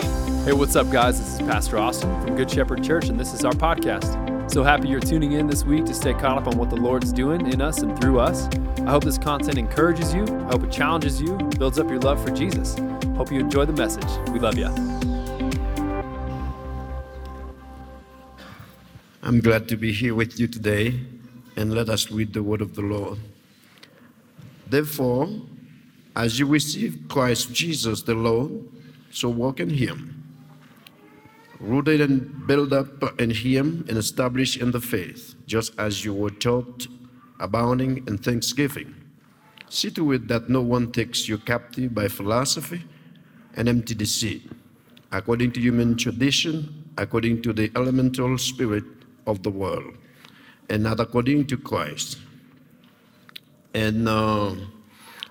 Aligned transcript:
Hey, 0.00 0.52
what's 0.52 0.74
up, 0.76 0.90
guys? 0.90 1.18
This 1.18 1.34
is 1.34 1.38
Pastor 1.40 1.78
Austin 1.78 2.08
from 2.22 2.34
Good 2.34 2.50
Shepherd 2.50 2.82
Church, 2.82 3.08
and 3.08 3.20
this 3.20 3.34
is 3.34 3.44
our 3.44 3.52
podcast. 3.52 4.50
So 4.50 4.64
happy 4.64 4.88
you're 4.88 5.00
tuning 5.00 5.32
in 5.32 5.46
this 5.46 5.64
week 5.64 5.84
to 5.84 5.94
stay 5.94 6.12
caught 6.14 6.38
up 6.38 6.46
on 6.48 6.56
what 6.56 6.70
the 6.70 6.76
Lord's 6.76 7.12
doing 7.12 7.52
in 7.52 7.60
us 7.60 7.82
and 7.82 8.00
through 8.00 8.20
us. 8.20 8.48
I 8.78 8.90
hope 8.90 9.04
this 9.04 9.18
content 9.18 9.58
encourages 9.58 10.14
you, 10.14 10.24
I 10.24 10.52
hope 10.52 10.64
it 10.64 10.72
challenges 10.72 11.20
you, 11.20 11.36
builds 11.58 11.78
up 11.78 11.88
your 11.88 12.00
love 12.00 12.24
for 12.24 12.30
Jesus. 12.30 12.76
Hope 13.16 13.30
you 13.30 13.40
enjoy 13.40 13.66
the 13.66 13.74
message. 13.74 14.08
We 14.30 14.40
love 14.40 14.56
you. 14.56 14.66
I'm 19.22 19.40
glad 19.40 19.68
to 19.68 19.76
be 19.76 19.92
here 19.92 20.14
with 20.14 20.40
you 20.40 20.48
today, 20.48 20.98
and 21.56 21.74
let 21.74 21.88
us 21.88 22.10
read 22.10 22.32
the 22.32 22.42
word 22.42 22.62
of 22.62 22.74
the 22.74 22.82
Lord. 22.82 23.18
Therefore, 24.66 25.28
as 26.16 26.38
you 26.38 26.46
receive 26.46 27.04
Christ 27.08 27.52
Jesus 27.52 28.02
the 28.02 28.14
Lord, 28.14 28.50
so 29.10 29.28
walk 29.28 29.60
in 29.60 29.70
him 29.70 30.20
rooted 31.60 32.00
and 32.00 32.46
built 32.46 32.72
up 32.72 33.20
in 33.20 33.30
Him 33.30 33.84
and 33.88 33.98
established 33.98 34.56
in 34.56 34.72
the 34.72 34.80
faith, 34.80 35.34
just 35.46 35.78
as 35.78 36.04
you 36.04 36.14
were 36.14 36.30
taught, 36.30 36.88
abounding 37.38 37.98
in 38.08 38.18
thanksgiving. 38.18 38.94
See 39.68 39.90
to 39.92 40.12
it 40.12 40.26
that 40.28 40.48
no 40.48 40.62
one 40.62 40.90
takes 40.90 41.28
you 41.28 41.38
captive 41.38 41.94
by 41.94 42.08
philosophy 42.08 42.82
and 43.54 43.68
empty 43.68 43.94
deceit, 43.94 44.50
according 45.12 45.52
to 45.52 45.60
human 45.60 45.96
tradition, 45.96 46.90
according 46.96 47.42
to 47.42 47.52
the 47.52 47.70
elemental 47.76 48.36
spirit 48.38 48.84
of 49.26 49.42
the 49.42 49.50
world, 49.50 49.94
and 50.68 50.82
not 50.82 50.98
according 50.98 51.46
to 51.48 51.56
Christ, 51.56 52.18
and 53.74 54.08
uh, 54.08 54.54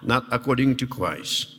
not 0.02 0.26
according 0.32 0.78
to 0.78 0.88
Christ. 0.88 1.59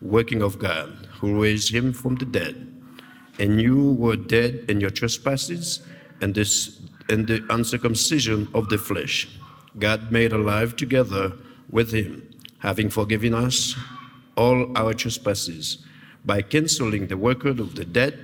working 0.00 0.42
of 0.42 0.58
God, 0.58 1.08
who 1.20 1.42
raised 1.42 1.72
him 1.72 1.92
from 1.92 2.16
the 2.16 2.24
dead. 2.24 2.66
And 3.38 3.60
you 3.60 3.92
were 3.92 4.16
dead 4.16 4.64
in 4.68 4.80
your 4.80 4.90
trespasses 4.90 5.80
and, 6.20 6.34
this, 6.34 6.80
and 7.08 7.26
the 7.26 7.44
uncircumcision 7.50 8.48
of 8.54 8.68
the 8.68 8.78
flesh. 8.78 9.28
God 9.78 10.10
made 10.10 10.32
alive 10.32 10.76
together 10.76 11.32
with 11.70 11.92
him, 11.92 12.28
having 12.58 12.90
forgiven 12.90 13.34
us 13.34 13.76
all 14.36 14.76
our 14.76 14.94
trespasses 14.94 15.78
by 16.24 16.42
canceling 16.42 17.06
the 17.06 17.16
record 17.16 17.60
of 17.60 17.74
the 17.74 17.84
debt 17.84 18.14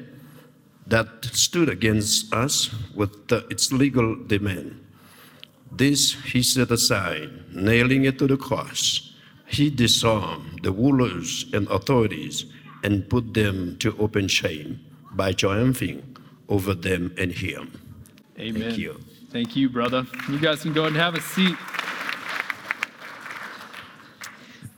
that 0.87 1.25
stood 1.33 1.69
against 1.69 2.33
us 2.35 2.71
with 2.95 3.29
the, 3.29 3.47
its 3.49 3.73
legal 3.73 4.15
demand. 4.15 4.85
This 5.73 6.13
he 6.25 6.43
set 6.43 6.71
aside, 6.71 7.31
nailing 7.55 8.05
it 8.05 8.19
to 8.19 8.27
the 8.27 8.37
cross. 8.37 9.14
He 9.55 9.71
disarmed 9.71 10.65
the 10.65 10.73
rulers 10.73 11.47
and 11.53 11.69
authorities 11.69 12.47
and 12.83 13.09
put 13.09 13.35
them 13.35 13.77
to 13.79 13.97
open 13.99 14.27
shame 14.27 14.81
by 15.13 15.31
triumphing 15.31 16.17
over 16.49 16.75
them 16.75 17.15
in 17.17 17.31
him. 17.31 17.71
Amen. 18.37 18.63
Thank 18.63 18.79
you. 18.79 19.01
Thank 19.31 19.55
you, 19.55 19.69
brother. 19.69 20.09
You 20.29 20.41
guys 20.41 20.63
can 20.63 20.73
go 20.73 20.87
and 20.87 20.97
have 20.97 21.15
a 21.15 21.21
seat. 21.21 21.57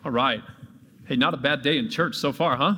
All 0.05 0.11
right. 0.11 0.43
Hey, 1.07 1.17
not 1.17 1.33
a 1.33 1.39
bad 1.39 1.63
day 1.63 1.79
in 1.79 1.89
church 1.89 2.15
so 2.15 2.31
far, 2.31 2.57
huh? 2.57 2.75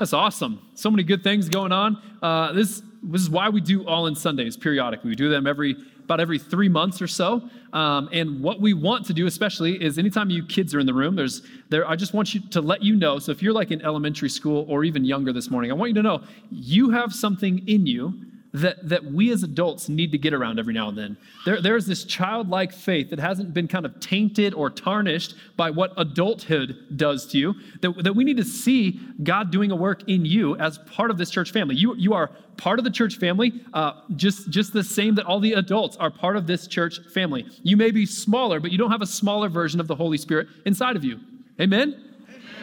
That's 0.00 0.12
awesome. 0.12 0.60
So 0.74 0.90
many 0.90 1.04
good 1.04 1.22
things 1.22 1.48
going 1.48 1.70
on. 1.70 2.02
Uh, 2.20 2.52
this, 2.52 2.82
this 3.00 3.20
is 3.20 3.30
why 3.30 3.48
we 3.48 3.60
do 3.60 3.86
All 3.86 4.08
In 4.08 4.16
Sundays 4.16 4.56
periodically. 4.56 5.10
We 5.10 5.14
do 5.14 5.30
them 5.30 5.46
every 5.46 5.76
about 6.12 6.20
every 6.20 6.38
three 6.38 6.68
months 6.68 7.00
or 7.00 7.06
so. 7.06 7.48
Um, 7.72 8.10
and 8.12 8.42
what 8.42 8.60
we 8.60 8.74
want 8.74 9.06
to 9.06 9.14
do, 9.14 9.26
especially, 9.26 9.82
is 9.82 9.98
anytime 9.98 10.28
you 10.28 10.44
kids 10.44 10.74
are 10.74 10.80
in 10.80 10.84
the 10.84 10.92
room, 10.92 11.16
there's 11.16 11.40
there. 11.70 11.88
I 11.88 11.96
just 11.96 12.12
want 12.12 12.34
you 12.34 12.40
to 12.50 12.60
let 12.60 12.82
you 12.82 12.94
know. 12.96 13.18
So 13.18 13.32
if 13.32 13.42
you're 13.42 13.54
like 13.54 13.70
in 13.70 13.80
elementary 13.80 14.28
school 14.28 14.66
or 14.68 14.84
even 14.84 15.06
younger 15.06 15.32
this 15.32 15.50
morning, 15.50 15.70
I 15.70 15.74
want 15.74 15.88
you 15.88 15.94
to 15.94 16.02
know 16.02 16.22
you 16.50 16.90
have 16.90 17.14
something 17.14 17.66
in 17.66 17.86
you 17.86 18.12
that, 18.54 18.88
that 18.88 19.04
we 19.04 19.32
as 19.32 19.42
adults 19.42 19.88
need 19.88 20.12
to 20.12 20.18
get 20.18 20.34
around 20.34 20.58
every 20.58 20.74
now 20.74 20.88
and 20.88 20.98
then. 20.98 21.16
There, 21.44 21.60
there's 21.60 21.86
this 21.86 22.04
childlike 22.04 22.72
faith 22.72 23.10
that 23.10 23.18
hasn't 23.18 23.54
been 23.54 23.66
kind 23.66 23.86
of 23.86 23.98
tainted 24.00 24.52
or 24.52 24.68
tarnished 24.68 25.34
by 25.56 25.70
what 25.70 25.92
adulthood 25.96 26.76
does 26.96 27.26
to 27.28 27.38
you, 27.38 27.54
that, 27.80 28.04
that 28.04 28.14
we 28.14 28.24
need 28.24 28.36
to 28.36 28.44
see 28.44 29.00
God 29.22 29.50
doing 29.50 29.70
a 29.70 29.76
work 29.76 30.08
in 30.08 30.24
you 30.24 30.56
as 30.56 30.78
part 30.78 31.10
of 31.10 31.18
this 31.18 31.30
church 31.30 31.50
family. 31.50 31.76
You, 31.76 31.94
you 31.96 32.12
are 32.12 32.30
part 32.58 32.78
of 32.78 32.84
the 32.84 32.90
church 32.90 33.16
family, 33.16 33.52
uh, 33.72 33.92
just, 34.16 34.50
just 34.50 34.72
the 34.72 34.84
same 34.84 35.14
that 35.14 35.24
all 35.24 35.40
the 35.40 35.54
adults 35.54 35.96
are 35.96 36.10
part 36.10 36.36
of 36.36 36.46
this 36.46 36.66
church 36.66 37.00
family. 37.14 37.46
You 37.62 37.76
may 37.78 37.90
be 37.90 38.04
smaller, 38.04 38.60
but 38.60 38.70
you 38.70 38.78
don't 38.78 38.90
have 38.90 39.02
a 39.02 39.06
smaller 39.06 39.48
version 39.48 39.80
of 39.80 39.88
the 39.88 39.96
Holy 39.96 40.18
Spirit 40.18 40.48
inside 40.66 40.96
of 40.96 41.04
you. 41.04 41.20
Amen? 41.60 42.11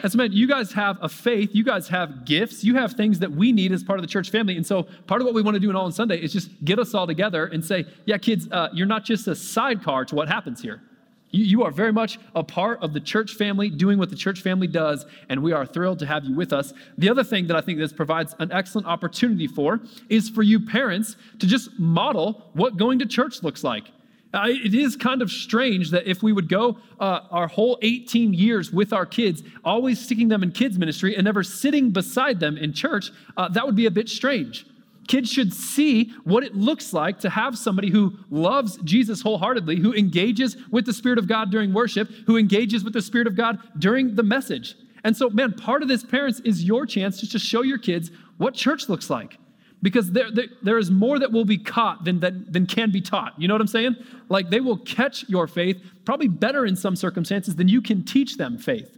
That's 0.02 0.14
meant 0.14 0.32
you 0.32 0.46
guys 0.46 0.72
have 0.72 0.98
a 1.00 1.08
faith, 1.08 1.50
you 1.52 1.64
guys 1.64 1.88
have 1.88 2.24
gifts, 2.24 2.64
you 2.64 2.74
have 2.76 2.92
things 2.92 3.18
that 3.18 3.30
we 3.30 3.52
need 3.52 3.72
as 3.72 3.82
part 3.82 3.98
of 3.98 4.02
the 4.02 4.08
church 4.08 4.30
family. 4.30 4.56
And 4.56 4.66
so 4.66 4.84
part 5.06 5.20
of 5.20 5.26
what 5.26 5.34
we 5.34 5.42
want 5.42 5.54
to 5.54 5.60
do 5.60 5.70
in 5.70 5.76
All 5.76 5.86
In 5.86 5.92
Sunday 5.92 6.18
is 6.18 6.32
just 6.32 6.50
get 6.64 6.78
us 6.78 6.94
all 6.94 7.06
together 7.06 7.46
and 7.46 7.64
say, 7.64 7.84
yeah, 8.06 8.18
kids, 8.18 8.48
uh, 8.50 8.68
you're 8.72 8.86
not 8.86 9.04
just 9.04 9.28
a 9.28 9.34
sidecar 9.34 10.04
to 10.06 10.14
what 10.14 10.28
happens 10.28 10.62
here. 10.62 10.82
You, 11.30 11.44
you 11.44 11.64
are 11.64 11.70
very 11.70 11.92
much 11.92 12.18
a 12.34 12.42
part 12.42 12.82
of 12.82 12.92
the 12.92 13.00
church 13.00 13.34
family, 13.34 13.70
doing 13.70 13.98
what 13.98 14.10
the 14.10 14.16
church 14.16 14.40
family 14.40 14.66
does, 14.66 15.06
and 15.28 15.42
we 15.42 15.52
are 15.52 15.64
thrilled 15.64 15.98
to 16.00 16.06
have 16.06 16.24
you 16.24 16.34
with 16.34 16.52
us. 16.52 16.72
The 16.98 17.08
other 17.08 17.22
thing 17.22 17.46
that 17.48 17.56
I 17.56 17.60
think 17.60 17.78
this 17.78 17.92
provides 17.92 18.34
an 18.38 18.50
excellent 18.52 18.86
opportunity 18.86 19.46
for 19.46 19.80
is 20.08 20.28
for 20.28 20.42
you 20.42 20.60
parents 20.60 21.16
to 21.38 21.46
just 21.46 21.78
model 21.78 22.50
what 22.54 22.76
going 22.76 22.98
to 22.98 23.06
church 23.06 23.42
looks 23.42 23.62
like. 23.62 23.84
Uh, 24.32 24.46
it 24.48 24.74
is 24.74 24.96
kind 24.96 25.22
of 25.22 25.30
strange 25.30 25.90
that 25.90 26.06
if 26.06 26.22
we 26.22 26.32
would 26.32 26.48
go 26.48 26.78
uh, 27.00 27.20
our 27.30 27.48
whole 27.48 27.78
18 27.82 28.32
years 28.32 28.70
with 28.70 28.92
our 28.92 29.04
kids, 29.04 29.42
always 29.64 30.00
sticking 30.00 30.28
them 30.28 30.42
in 30.42 30.52
kids' 30.52 30.78
ministry 30.78 31.16
and 31.16 31.24
never 31.24 31.42
sitting 31.42 31.90
beside 31.90 32.38
them 32.38 32.56
in 32.56 32.72
church, 32.72 33.10
uh, 33.36 33.48
that 33.48 33.66
would 33.66 33.74
be 33.74 33.86
a 33.86 33.90
bit 33.90 34.08
strange. 34.08 34.66
Kids 35.08 35.32
should 35.32 35.52
see 35.52 36.12
what 36.22 36.44
it 36.44 36.54
looks 36.54 36.92
like 36.92 37.18
to 37.18 37.30
have 37.30 37.58
somebody 37.58 37.90
who 37.90 38.16
loves 38.30 38.76
Jesus 38.84 39.20
wholeheartedly, 39.20 39.80
who 39.80 39.92
engages 39.92 40.56
with 40.70 40.86
the 40.86 40.92
Spirit 40.92 41.18
of 41.18 41.26
God 41.26 41.50
during 41.50 41.74
worship, 41.74 42.08
who 42.26 42.36
engages 42.36 42.84
with 42.84 42.92
the 42.92 43.02
Spirit 43.02 43.26
of 43.26 43.34
God 43.34 43.58
during 43.80 44.14
the 44.14 44.22
message. 44.22 44.76
And 45.02 45.16
so, 45.16 45.28
man, 45.28 45.54
part 45.54 45.82
of 45.82 45.88
this, 45.88 46.04
parents, 46.04 46.38
is 46.44 46.62
your 46.62 46.86
chance 46.86 47.18
just 47.18 47.32
to 47.32 47.40
show 47.40 47.62
your 47.62 47.78
kids 47.78 48.12
what 48.36 48.54
church 48.54 48.88
looks 48.88 49.10
like 49.10 49.38
because 49.82 50.12
there, 50.12 50.30
there, 50.30 50.46
there 50.62 50.78
is 50.78 50.90
more 50.90 51.18
that 51.18 51.32
will 51.32 51.44
be 51.44 51.58
caught 51.58 52.04
than, 52.04 52.20
than, 52.20 52.46
than 52.48 52.66
can 52.66 52.90
be 52.90 53.00
taught. 53.00 53.32
You 53.38 53.48
know 53.48 53.54
what 53.54 53.60
I'm 53.60 53.66
saying? 53.66 53.96
Like 54.28 54.50
they 54.50 54.60
will 54.60 54.78
catch 54.78 55.28
your 55.28 55.46
faith 55.46 55.82
probably 56.04 56.28
better 56.28 56.66
in 56.66 56.76
some 56.76 56.96
circumstances 56.96 57.56
than 57.56 57.68
you 57.68 57.80
can 57.80 58.04
teach 58.04 58.36
them 58.36 58.58
faith. 58.58 58.96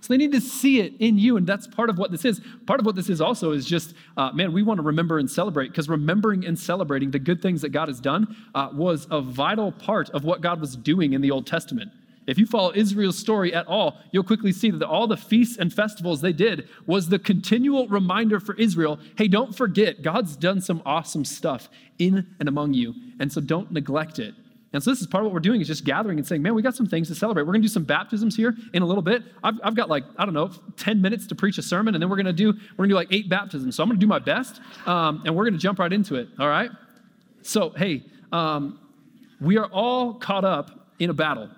So 0.00 0.08
they 0.12 0.16
need 0.16 0.32
to 0.32 0.40
see 0.40 0.80
it 0.80 0.94
in 0.98 1.16
you, 1.16 1.36
and 1.36 1.46
that's 1.46 1.68
part 1.68 1.88
of 1.88 1.96
what 1.96 2.10
this 2.10 2.24
is. 2.24 2.40
Part 2.66 2.80
of 2.80 2.86
what 2.86 2.96
this 2.96 3.08
is 3.08 3.20
also 3.20 3.52
is 3.52 3.64
just, 3.64 3.94
uh, 4.16 4.32
man, 4.32 4.52
we 4.52 4.64
want 4.64 4.78
to 4.78 4.82
remember 4.82 5.20
and 5.20 5.30
celebrate 5.30 5.68
because 5.68 5.88
remembering 5.88 6.44
and 6.44 6.58
celebrating 6.58 7.12
the 7.12 7.20
good 7.20 7.40
things 7.40 7.62
that 7.62 7.68
God 7.68 7.86
has 7.86 8.00
done 8.00 8.36
uh, 8.52 8.70
was 8.72 9.06
a 9.12 9.20
vital 9.20 9.70
part 9.70 10.10
of 10.10 10.24
what 10.24 10.40
God 10.40 10.60
was 10.60 10.74
doing 10.74 11.12
in 11.12 11.20
the 11.20 11.30
Old 11.30 11.46
Testament. 11.46 11.92
If 12.26 12.38
you 12.38 12.46
follow 12.46 12.72
Israel's 12.74 13.18
story 13.18 13.52
at 13.52 13.66
all, 13.66 13.98
you'll 14.12 14.22
quickly 14.22 14.52
see 14.52 14.70
that 14.70 14.86
all 14.86 15.06
the 15.06 15.16
feasts 15.16 15.56
and 15.56 15.72
festivals 15.72 16.20
they 16.20 16.32
did 16.32 16.68
was 16.86 17.08
the 17.08 17.18
continual 17.18 17.88
reminder 17.88 18.38
for 18.38 18.54
Israel 18.54 18.98
hey, 19.16 19.28
don't 19.28 19.56
forget, 19.56 20.02
God's 20.02 20.36
done 20.36 20.60
some 20.60 20.82
awesome 20.86 21.24
stuff 21.24 21.68
in 21.98 22.26
and 22.38 22.48
among 22.48 22.74
you. 22.74 22.94
And 23.18 23.32
so 23.32 23.40
don't 23.40 23.72
neglect 23.72 24.18
it. 24.18 24.34
And 24.72 24.82
so 24.82 24.90
this 24.90 25.00
is 25.00 25.06
part 25.06 25.22
of 25.22 25.26
what 25.26 25.34
we're 25.34 25.40
doing 25.40 25.60
is 25.60 25.66
just 25.66 25.84
gathering 25.84 26.18
and 26.18 26.26
saying, 26.26 26.40
man, 26.40 26.54
we 26.54 26.62
got 26.62 26.74
some 26.74 26.86
things 26.86 27.08
to 27.08 27.14
celebrate. 27.14 27.42
We're 27.42 27.52
going 27.52 27.62
to 27.62 27.68
do 27.68 27.72
some 27.72 27.84
baptisms 27.84 28.34
here 28.34 28.56
in 28.72 28.82
a 28.82 28.86
little 28.86 29.02
bit. 29.02 29.22
I've, 29.44 29.60
I've 29.62 29.74
got 29.74 29.90
like, 29.90 30.04
I 30.16 30.24
don't 30.24 30.32
know, 30.32 30.50
10 30.78 31.02
minutes 31.02 31.26
to 31.26 31.34
preach 31.34 31.58
a 31.58 31.62
sermon, 31.62 31.94
and 31.94 32.00
then 32.00 32.08
we're 32.08 32.16
going 32.16 32.26
to 32.26 32.32
do, 32.32 32.52
we're 32.52 32.86
going 32.86 32.88
to 32.88 32.92
do 32.92 32.96
like 32.96 33.08
eight 33.10 33.28
baptisms. 33.28 33.76
So 33.76 33.82
I'm 33.82 33.88
going 33.90 34.00
to 34.00 34.04
do 34.04 34.08
my 34.08 34.18
best, 34.18 34.60
um, 34.86 35.22
and 35.26 35.36
we're 35.36 35.44
going 35.44 35.52
to 35.52 35.58
jump 35.58 35.78
right 35.78 35.92
into 35.92 36.14
it. 36.14 36.28
All 36.38 36.48
right? 36.48 36.70
So, 37.42 37.70
hey, 37.70 38.04
um, 38.32 38.78
we 39.42 39.58
are 39.58 39.66
all 39.66 40.14
caught 40.14 40.46
up 40.46 40.70
in 40.98 41.10
a 41.10 41.14
battle. 41.14 41.50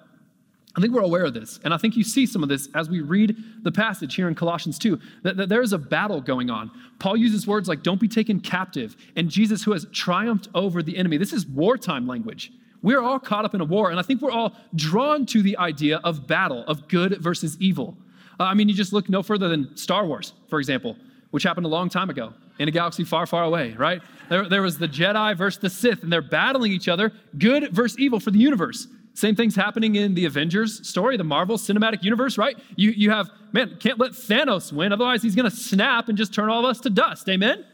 I 0.77 0.81
think 0.81 0.93
we're 0.93 1.03
aware 1.03 1.25
of 1.25 1.35
this. 1.35 1.61
And 1.63 1.73
I 1.73 1.77
think 1.77 1.97
you 1.97 2.03
see 2.03 2.27
some 2.27 2.43
of 2.43 2.49
this 2.49 2.69
as 2.75 2.91
we 2.91 3.01
read 3.01 3.37
the 3.63 3.71
passage 3.71 4.17
here 4.17 4.27
in 4.27 4.35
Colossians 4.35 4.79
2, 4.79 4.99
that, 5.23 5.37
that 5.37 5.49
there 5.49 5.63
is 5.63 5.73
a 5.73 5.79
battle 5.79 6.21
going 6.21 6.51
on. 6.51 6.71
Paul 6.99 7.17
uses 7.17 7.47
words 7.47 7.69
like, 7.69 7.83
don't 7.83 8.01
be 8.01 8.09
taken 8.09 8.41
captive, 8.41 8.97
and 9.15 9.31
Jesus 9.31 9.63
who 9.63 9.73
has 9.73 9.87
triumphed 9.93 10.49
over 10.55 10.83
the 10.83 10.97
enemy. 10.97 11.17
This 11.17 11.33
is 11.33 11.47
wartime 11.47 12.09
language. 12.09 12.53
We're 12.83 13.01
all 13.01 13.21
caught 13.21 13.45
up 13.45 13.55
in 13.55 13.61
a 13.61 13.65
war, 13.65 13.91
and 13.91 14.01
I 14.01 14.03
think 14.03 14.21
we're 14.21 14.33
all 14.33 14.53
drawn 14.75 15.27
to 15.27 15.43
the 15.43 15.57
idea 15.59 16.01
of 16.03 16.27
battle, 16.27 16.65
of 16.67 16.89
good 16.89 17.19
versus 17.23 17.57
evil. 17.61 17.97
Uh, 18.39 18.45
I 18.45 18.55
mean, 18.55 18.69
you 18.69 18.75
just 18.75 18.93
look 18.93 19.09
no 19.09 19.23
further 19.23 19.49
than 19.49 19.77
Star 19.77 20.05
Wars, 20.05 20.33
for 20.51 20.59
example, 20.59 20.97
which 21.31 21.45
happened 21.45 21.67
a 21.67 21.69
long 21.69 21.89
time 21.89 22.11
ago. 22.11 22.35
in 22.59 22.69
a 22.69 22.71
galaxy 22.71 23.03
far, 23.03 23.27
far 23.27 23.45
away, 23.45 23.73
right? 23.73 24.03
There, 24.29 24.49
there 24.49 24.63
was 24.63 24.79
the 24.79 24.87
Jedi 24.87 25.37
versus 25.37 25.61
the 25.61 25.71
Sith, 25.71 26.03
and 26.03 26.13
they're 26.13 26.23
battling 26.23 26.73
each 26.73 26.89
other, 26.89 27.13
good 27.39 27.73
versus 27.73 27.99
evil 27.99 28.21
for 28.21 28.31
the 28.31 28.39
universe. 28.39 28.87
Same 29.15 29.37
thing's 29.37 29.55
happening 29.55 29.95
in 29.95 30.15
the 30.15 30.25
Avengers 30.25 30.87
story, 30.87 31.17
the 31.17 31.25
Marvel 31.25 31.57
Cinematic 31.57 32.03
Universe, 32.03 32.37
right? 32.37 32.59
You, 32.75 32.91
you 32.91 33.11
have, 33.11 33.31
man, 33.53 33.77
can't 33.79 33.99
let 33.99 34.13
Thanos 34.13 34.73
win, 34.73 34.93
otherwise 34.93 35.23
he's 35.23 35.37
gonna 35.37 35.51
snap 35.51 36.09
and 36.09 36.19
just 36.19 36.35
turn 36.35 36.51
all 36.51 36.59
of 36.59 36.65
us 36.65 36.81
to 36.81 36.91
dust. 36.91 37.29
Amen? 37.29 37.65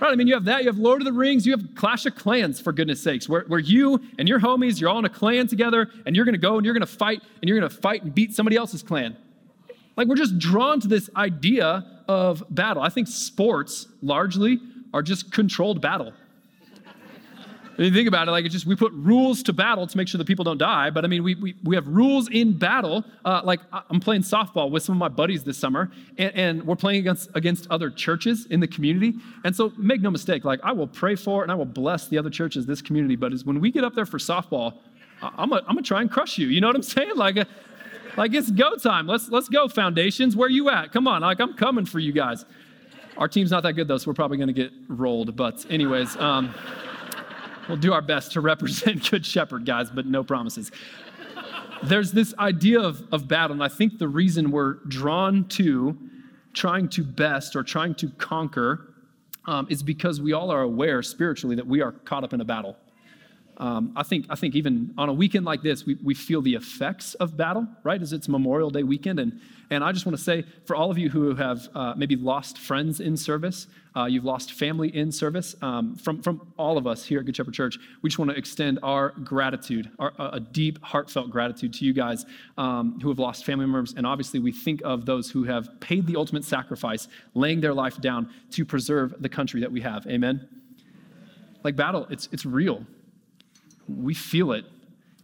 Right, 0.00 0.12
I 0.12 0.14
mean, 0.14 0.28
you 0.28 0.34
have 0.34 0.44
that, 0.44 0.62
you 0.62 0.68
have 0.68 0.78
Lord 0.78 1.00
of 1.00 1.06
the 1.06 1.12
Rings, 1.12 1.44
you 1.44 1.50
have 1.50 1.74
Clash 1.74 2.06
of 2.06 2.14
Clans, 2.14 2.60
for 2.60 2.72
goodness 2.72 3.02
sakes, 3.02 3.28
where, 3.28 3.42
where 3.48 3.58
you 3.58 4.00
and 4.16 4.28
your 4.28 4.38
homies, 4.38 4.80
you're 4.80 4.88
all 4.90 5.00
in 5.00 5.04
a 5.04 5.08
clan 5.08 5.48
together, 5.48 5.90
and 6.06 6.14
you're 6.14 6.24
gonna 6.24 6.38
go 6.38 6.56
and 6.56 6.64
you're 6.64 6.74
gonna 6.74 6.86
fight, 6.86 7.20
and 7.42 7.48
you're 7.48 7.58
gonna 7.58 7.68
fight 7.68 8.04
and 8.04 8.14
beat 8.14 8.32
somebody 8.32 8.56
else's 8.56 8.80
clan. 8.80 9.16
Like, 9.96 10.06
we're 10.06 10.14
just 10.14 10.38
drawn 10.38 10.78
to 10.78 10.86
this 10.86 11.10
idea 11.16 11.84
of 12.06 12.44
battle. 12.48 12.80
I 12.80 12.90
think 12.90 13.08
sports 13.08 13.88
largely 14.00 14.60
are 14.94 15.02
just 15.02 15.32
controlled 15.32 15.82
battle. 15.82 16.12
If 17.78 17.84
you 17.84 17.92
think 17.92 18.08
about 18.08 18.26
it, 18.26 18.32
like 18.32 18.44
it's 18.44 18.52
just 18.52 18.66
we 18.66 18.74
put 18.74 18.92
rules 18.92 19.40
to 19.44 19.52
battle 19.52 19.86
to 19.86 19.96
make 19.96 20.08
sure 20.08 20.18
that 20.18 20.26
people 20.26 20.44
don't 20.44 20.58
die. 20.58 20.90
But 20.90 21.04
I 21.04 21.08
mean, 21.08 21.22
we, 21.22 21.36
we, 21.36 21.54
we 21.62 21.76
have 21.76 21.86
rules 21.86 22.28
in 22.28 22.58
battle. 22.58 23.04
Uh, 23.24 23.40
like 23.44 23.60
I'm 23.70 24.00
playing 24.00 24.22
softball 24.22 24.68
with 24.68 24.82
some 24.82 24.96
of 24.96 24.98
my 24.98 25.08
buddies 25.08 25.44
this 25.44 25.58
summer, 25.58 25.92
and, 26.18 26.34
and, 26.34 26.66
we're 26.66 26.74
playing 26.74 26.98
against 26.98 27.30
against 27.36 27.70
other 27.70 27.88
churches 27.88 28.46
in 28.46 28.58
the 28.58 28.66
community. 28.66 29.14
And 29.44 29.54
so 29.54 29.72
make 29.76 30.00
no 30.00 30.10
mistake, 30.10 30.44
like 30.44 30.58
I 30.64 30.72
will 30.72 30.88
pray 30.88 31.14
for 31.14 31.44
and 31.44 31.52
I 31.52 31.54
will 31.54 31.66
bless 31.66 32.08
the 32.08 32.18
other 32.18 32.30
churches, 32.30 32.66
this 32.66 32.82
community. 32.82 33.14
But 33.14 33.32
is 33.32 33.44
when 33.44 33.60
we 33.60 33.70
get 33.70 33.84
up 33.84 33.94
there 33.94 34.06
for 34.06 34.18
softball, 34.18 34.78
I'm 35.22 35.50
gonna, 35.50 35.62
I'm 35.68 35.76
gonna 35.76 35.82
try 35.82 36.00
and 36.00 36.10
crush 36.10 36.36
you. 36.36 36.48
You 36.48 36.60
know 36.60 36.66
what 36.66 36.74
I'm 36.74 36.82
saying? 36.96 37.14
Like, 37.14 37.36
uh, 37.36 37.44
like 38.16 38.34
it's 38.34 38.50
go 38.50 38.74
time. 38.74 39.06
Let's 39.06 39.28
let's 39.28 39.48
go, 39.48 39.68
foundations. 39.68 40.34
Where 40.34 40.48
you 40.48 40.68
at? 40.68 40.90
Come 40.90 41.06
on, 41.06 41.22
like 41.22 41.38
I'm 41.38 41.54
coming 41.54 41.86
for 41.86 42.00
you 42.00 42.10
guys. 42.10 42.44
Our 43.16 43.28
team's 43.28 43.52
not 43.52 43.62
that 43.62 43.74
good 43.74 43.86
though, 43.86 43.98
so 43.98 44.10
we're 44.10 44.14
probably 44.14 44.38
gonna 44.38 44.52
get 44.52 44.72
rolled. 44.88 45.36
But 45.36 45.64
anyways. 45.70 46.16
Um, 46.16 46.52
We'll 47.68 47.76
do 47.76 47.92
our 47.92 48.02
best 48.02 48.32
to 48.32 48.40
represent 48.40 49.10
Good 49.10 49.26
Shepherd, 49.26 49.66
guys, 49.66 49.90
but 49.90 50.06
no 50.06 50.24
promises. 50.24 50.72
There's 51.82 52.12
this 52.12 52.34
idea 52.38 52.80
of, 52.80 53.02
of 53.12 53.28
battle, 53.28 53.54
and 53.54 53.62
I 53.62 53.68
think 53.68 53.98
the 53.98 54.08
reason 54.08 54.50
we're 54.50 54.74
drawn 54.88 55.44
to 55.50 55.96
trying 56.54 56.88
to 56.88 57.04
best 57.04 57.54
or 57.54 57.62
trying 57.62 57.94
to 57.96 58.08
conquer 58.10 58.94
um, 59.44 59.66
is 59.70 59.82
because 59.82 60.20
we 60.20 60.32
all 60.32 60.50
are 60.50 60.62
aware 60.62 61.02
spiritually 61.02 61.54
that 61.56 61.66
we 61.66 61.80
are 61.80 61.92
caught 61.92 62.24
up 62.24 62.32
in 62.32 62.40
a 62.40 62.44
battle. 62.44 62.76
Um, 63.58 63.92
I 63.96 64.04
think 64.04 64.26
I 64.30 64.36
think 64.36 64.54
even 64.54 64.94
on 64.96 65.08
a 65.08 65.12
weekend 65.12 65.44
like 65.44 65.62
this, 65.62 65.84
we, 65.84 65.96
we 66.02 66.14
feel 66.14 66.40
the 66.40 66.54
effects 66.54 67.14
of 67.14 67.36
battle, 67.36 67.66
right? 67.82 68.00
As 68.00 68.12
it's 68.12 68.28
Memorial 68.28 68.70
Day 68.70 68.84
weekend, 68.84 69.18
and 69.18 69.40
and 69.70 69.82
I 69.82 69.90
just 69.90 70.06
want 70.06 70.16
to 70.16 70.22
say 70.22 70.44
for 70.64 70.76
all 70.76 70.92
of 70.92 70.96
you 70.96 71.10
who 71.10 71.34
have 71.34 71.68
uh, 71.74 71.94
maybe 71.96 72.14
lost 72.14 72.58
friends 72.58 73.00
in 73.00 73.16
service, 73.16 73.66
uh, 73.96 74.04
you've 74.04 74.24
lost 74.24 74.52
family 74.52 74.94
in 74.94 75.10
service, 75.10 75.56
um, 75.60 75.96
from 75.96 76.22
from 76.22 76.52
all 76.56 76.78
of 76.78 76.86
us 76.86 77.04
here 77.04 77.18
at 77.18 77.26
Good 77.26 77.34
Shepherd 77.34 77.52
Church, 77.52 77.78
we 78.00 78.08
just 78.08 78.18
want 78.20 78.30
to 78.30 78.36
extend 78.36 78.78
our 78.84 79.10
gratitude, 79.24 79.90
our, 79.98 80.12
a 80.18 80.38
deep, 80.38 80.80
heartfelt 80.84 81.28
gratitude 81.30 81.74
to 81.74 81.84
you 81.84 81.92
guys 81.92 82.26
um, 82.58 83.00
who 83.02 83.08
have 83.08 83.18
lost 83.18 83.44
family 83.44 83.66
members, 83.66 83.92
and 83.96 84.06
obviously 84.06 84.38
we 84.38 84.52
think 84.52 84.82
of 84.84 85.04
those 85.04 85.32
who 85.32 85.42
have 85.42 85.68
paid 85.80 86.06
the 86.06 86.14
ultimate 86.14 86.44
sacrifice, 86.44 87.08
laying 87.34 87.60
their 87.60 87.74
life 87.74 88.00
down 88.00 88.32
to 88.52 88.64
preserve 88.64 89.16
the 89.18 89.28
country 89.28 89.60
that 89.60 89.72
we 89.72 89.80
have. 89.80 90.06
Amen. 90.06 90.48
Like 91.64 91.74
battle, 91.74 92.06
it's 92.08 92.28
it's 92.30 92.46
real 92.46 92.86
we 93.88 94.14
feel 94.14 94.52
it. 94.52 94.64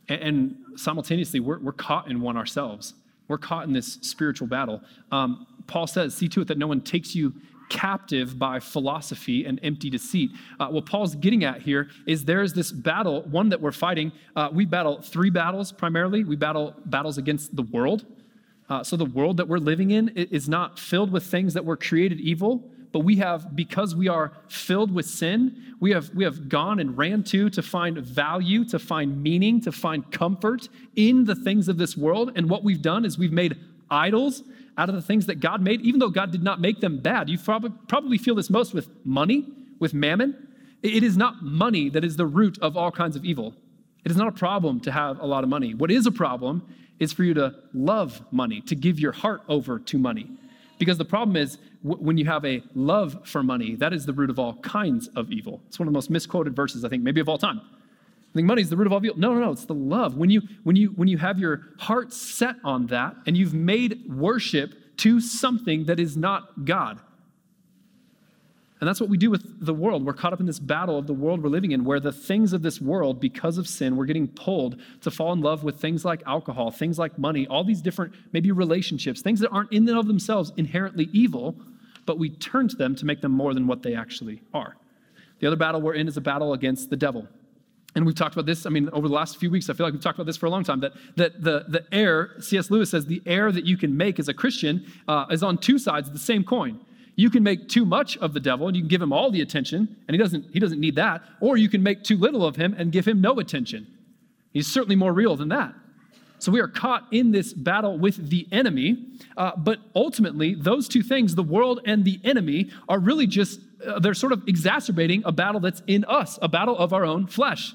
And, 0.09 0.57
simultaneously, 0.77 1.41
we're, 1.41 1.59
we're 1.59 1.73
caught 1.73 2.11
in 2.11 2.21
one 2.21 2.37
ourselves. 2.37 2.95
We're 3.29 3.39
caught 3.39 3.67
in 3.67 3.73
this 3.73 3.99
spiritual 4.03 4.49
battle. 4.49 4.83
Um, 5.11 5.47
Paul 5.67 5.87
says, 5.87 6.15
See 6.15 6.29
to 6.29 6.43
it 6.43 6.49
that 6.49 6.59
no 6.59 6.67
one 6.67 6.81
takes 6.81 7.15
you 7.15 7.33
captive 7.71 8.39
by 8.39 8.61
philosophy 8.61 9.47
and 9.47 9.59
empty 9.63 9.89
deceit. 9.89 10.31
Uh, 10.61 10.69
what 10.69 10.87
Paul's 10.87 11.15
getting 11.15 11.45
at 11.45 11.63
here 11.63 11.89
is 12.07 12.25
there 12.25 12.43
is 12.43 12.53
this 12.53 12.71
battle, 12.71 13.23
one 13.23 13.49
that 13.49 13.61
we're 13.61 13.73
fighting. 13.73 14.13
Uh, 14.37 14.51
we 14.53 14.65
battle 14.65 15.01
three 15.01 15.31
battles 15.31 15.73
primarily. 15.73 16.25
We 16.25 16.37
battle 16.37 16.75
battles 16.85 17.19
against 17.19 17.57
the 17.57 17.63
world. 17.63 18.05
Uh, 18.69 18.83
so 18.83 18.97
the 18.97 19.05
world 19.05 19.37
that 19.37 19.49
we're 19.49 19.59
living 19.59 19.91
in 19.91 20.09
is 20.11 20.49
not 20.49 20.79
filled 20.79 21.11
with 21.11 21.25
things 21.25 21.55
that 21.55 21.65
were 21.65 21.77
created 21.77 22.21
evil, 22.21 22.71
but 22.95 23.01
we 23.01 23.17
have, 23.17 23.57
because 23.57 23.97
we 23.97 24.07
are 24.07 24.31
filled 24.47 24.95
with 24.95 25.05
sin, 25.05 25.75
we 25.81 25.91
have, 25.91 26.11
we 26.15 26.23
have 26.23 26.49
gone 26.49 26.79
and 26.79 26.97
ran 26.97 27.25
to 27.25 27.51
to 27.51 27.61
find 27.61 27.99
value, 27.99 28.65
to 28.67 28.79
find 28.79 29.21
meaning, 29.21 29.61
to 29.63 29.73
find 29.73 30.09
comfort 30.13 30.69
in 30.95 31.25
the 31.25 31.35
things 31.35 31.69
of 31.69 31.77
this 31.77 31.97
world. 31.97 32.31
And 32.37 32.49
what 32.49 32.63
we've 32.63 32.81
done 32.81 33.05
is 33.05 33.19
we've 33.19 33.33
made 33.33 33.57
idols 33.91 34.45
out 34.79 34.89
of 34.89 34.95
the 34.95 35.03
things 35.03 35.27
that 35.27 35.41
God 35.41 35.61
made, 35.61 35.81
even 35.81 35.99
though 35.99 36.09
God 36.09 36.31
did 36.31 36.45
not 36.45 36.61
make 36.61 36.81
them 36.81 36.99
bad. 36.99 37.29
You 37.29 37.37
probably, 37.37 37.73
probably 37.89 38.17
feel 38.17 38.37
this 38.37 38.49
most 38.49 38.73
with 38.73 38.89
money, 39.05 39.45
with 39.81 39.93
mammon. 39.93 40.55
It 40.85 41.03
is 41.03 41.17
not 41.17 41.43
money 41.43 41.89
that 41.89 42.05
is 42.05 42.15
the 42.15 42.27
root 42.27 42.61
of 42.63 42.77
all 42.77 42.93
kinds 42.93 43.17
of 43.17 43.25
evil. 43.25 43.55
It 44.05 44.13
is 44.13 44.17
not 44.17 44.29
a 44.29 44.33
problem 44.33 44.79
to 44.83 44.93
have 44.93 45.19
a 45.19 45.27
lot 45.27 45.43
of 45.43 45.51
money. 45.51 45.75
What 45.75 45.91
is 45.91 46.07
a 46.07 46.13
problem 46.13 46.65
is 47.01 47.13
for 47.13 47.25
you 47.25 47.35
to 47.35 47.57
love 47.73 48.23
money, 48.31 48.61
to 48.61 48.77
give 48.77 49.01
your 49.01 49.11
heart 49.11 49.43
over 49.49 49.81
to 49.81 49.99
money. 49.99 50.31
Because 50.79 50.99
the 50.99 51.05
problem 51.05 51.37
is 51.37 51.59
when 51.83 52.17
you 52.17 52.25
have 52.25 52.45
a 52.45 52.63
love 52.75 53.21
for 53.25 53.43
money, 53.43 53.77
that 53.77 53.93
is 53.93 54.07
the 54.07 54.13
root 54.13 54.31
of 54.31 54.39
all 54.39 54.55
kinds 54.57 55.09
of 55.09 55.31
evil. 55.31 55.61
It's 55.69 55.79
one 55.79 55.87
of 55.87 55.93
the 55.93 55.97
most 55.97 56.11
misquoted 56.11 56.57
verses, 56.57 56.85
I 56.85 56.89
think, 56.89 57.03
maybe 57.03 57.21
of 57.21 57.29
all 57.29 57.39
time. 57.39 57.61
I 57.63 58.35
think 58.35 58.49
money 58.49 58.63
is 58.63 58.71
the 58.71 58.77
root 58.77 58.87
of 58.87 58.93
all 58.93 59.05
evil. 59.05 59.19
No, 59.19 59.35
no, 59.35 59.41
no, 59.41 59.53
it's 59.53 59.67
the 59.67 59.75
love. 59.75 60.17
When 60.17 60.31
you 60.31 60.43
when 60.65 60.75
you 60.75 60.89
when 60.97 61.07
you 61.07 61.19
have 61.19 61.39
your 61.39 61.69
heart 61.79 62.13
set 62.13 62.57
on 62.65 62.87
that 62.89 63.15
and 63.27 63.37
you've 63.37 63.55
made 63.55 64.03
worship 64.09 64.97
to 64.99 65.21
something 65.21 65.85
that 65.85 66.01
is 66.01 66.17
not 66.17 66.65
God. 66.65 67.01
And 68.85 68.89
that's 68.91 69.01
what 69.01 69.09
we 69.09 69.17
do 69.17 69.31
with 69.31 69.65
the 69.65 69.73
world. 69.73 70.05
We're 70.05 70.13
caught 70.13 70.35
up 70.35 70.41
in 70.41 70.47
this 70.47 70.59
battle 70.59 70.99
of 70.99 71.07
the 71.07 71.15
world 71.15 71.43
we're 71.43 71.49
living 71.49 71.73
in, 71.73 71.85
where 71.85 72.01
the 72.01 72.13
things 72.13 72.53
of 72.53 72.61
this 72.61 72.83
world, 72.83 73.19
because 73.19 73.57
of 73.57 73.67
sin, 73.67 73.97
we're 73.97 74.05
getting 74.05 74.29
pulled 74.29 74.79
to 75.01 75.11
fall 75.11 75.33
in 75.33 75.41
love 75.41 75.65
with 75.65 75.81
things 75.81 76.05
like 76.05 76.23
alcohol, 76.27 76.71
things 76.71 76.99
like 76.99 77.19
money, 77.19 77.47
all 77.47 77.65
these 77.65 77.81
different, 77.81 78.13
maybe 78.35 78.53
relationships, 78.53 79.23
things 79.23 79.41
that 79.41 79.49
aren't 79.49 79.73
in 79.73 79.89
and 79.89 79.97
of 79.97 80.07
themselves 80.07 80.53
inherently 80.59 81.09
evil, 81.15 81.57
but 82.05 82.19
we 82.19 82.29
turn 82.29 82.69
to 82.69 82.77
them 82.77 82.95
to 82.97 83.07
make 83.07 83.23
them 83.23 83.33
more 83.33 83.55
than 83.55 83.67
what 83.67 83.83
they 83.83 83.95
actually 83.95 84.43
are. 84.53 84.77
The 85.39 85.47
other 85.47 85.57
battle 85.57 85.81
we're 85.81 85.95
in 85.95 86.07
is 86.07 86.19
a 86.19 86.21
battle 86.21 86.53
against 86.53 86.91
the 86.91 86.97
devil. 86.97 87.27
And 87.95 88.05
we've 88.05 88.15
talked 88.15 88.35
about 88.35 88.45
this, 88.45 88.67
I 88.67 88.69
mean, 88.69 88.91
over 88.93 89.09
the 89.09 89.15
last 89.15 89.39
few 89.39 89.51
weeks, 89.51 89.71
I 89.71 89.73
feel 89.73 89.87
like 89.87 89.95
we've 89.95 90.03
talked 90.03 90.19
about 90.19 90.27
this 90.27 90.37
for 90.37 90.45
a 90.45 90.51
long 90.51 90.63
time, 90.63 90.81
that, 90.81 90.93
that 91.17 91.43
the, 91.43 91.65
the 91.69 91.87
heir, 91.91 92.33
C.S. 92.39 92.71
Lewis 92.71 92.91
says, 92.91 93.07
the 93.07 93.23
heir 93.25 93.51
that 93.51 93.65
you 93.65 93.79
can 93.79 93.97
make 93.97 94.19
as 94.19 94.29
a 94.29 94.35
Christian 94.35 94.85
uh, 95.09 95.25
is 95.31 95.43
on 95.43 95.57
two 95.57 95.79
sides 95.79 96.09
of 96.09 96.13
the 96.13 96.21
same 96.21 96.45
coin. 96.45 96.81
You 97.17 97.31
can 97.31 97.43
make 97.43 97.69
too 97.69 97.85
much 97.85 98.17
of 98.19 98.35
the 98.35 98.41
devil 98.41 98.67
and 98.67 98.77
you 98.77 98.83
can 98.83 98.89
give 98.89 99.03
him 99.03 99.13
all 99.13 99.31
the 99.31 99.41
attention, 99.41 99.97
and 100.09 100.15
he 100.15 100.19
doesn't, 100.19 100.47
he 100.53 100.59
doesn't 100.59 100.81
need 100.81 100.97
that. 100.97 101.23
Or 101.41 101.57
you 101.57 101.69
can 101.69 101.83
make 101.83 102.03
too 102.03 102.17
little 102.17 102.45
of 102.45 102.57
him 102.57 102.75
and 102.77 102.91
give 102.91 103.07
him 103.07 103.21
no 103.21 103.39
attention. 103.39 103.87
He's 104.53 104.67
certainly 104.67 104.97
more 104.97 105.13
real 105.13 105.37
than 105.37 105.49
that. 105.49 105.75
So 106.41 106.53
we 106.53 106.61
are 106.61 106.69
caught 106.69 107.07
in 107.11 107.33
this 107.33 107.53
battle 107.55 107.99
with 107.99 108.29
the 108.29 108.47
enemy. 108.53 108.99
Uh, 109.37 109.53
but 109.57 109.79
ultimately, 109.95 110.55
those 110.55 110.89
two 110.89 111.03
things, 111.03 111.35
the 111.35 111.43
world 111.43 111.81
and 111.87 112.05
the 112.05 112.21
enemy, 112.23 112.71
are 112.89 112.99
really 112.99 113.27
just, 113.27 113.61
uh, 113.87 113.99
they're 113.99 114.13
sort 114.13 114.33
of 114.33 114.43
exacerbating 114.47 115.23
a 115.25 115.33
battle 115.33 115.61
that's 115.61 115.83
in 115.87 116.05
us, 116.05 116.39
a 116.43 116.49
battle 116.49 116.77
of 116.77 116.93
our 116.93 117.05
own 117.05 117.27
flesh. 117.27 117.75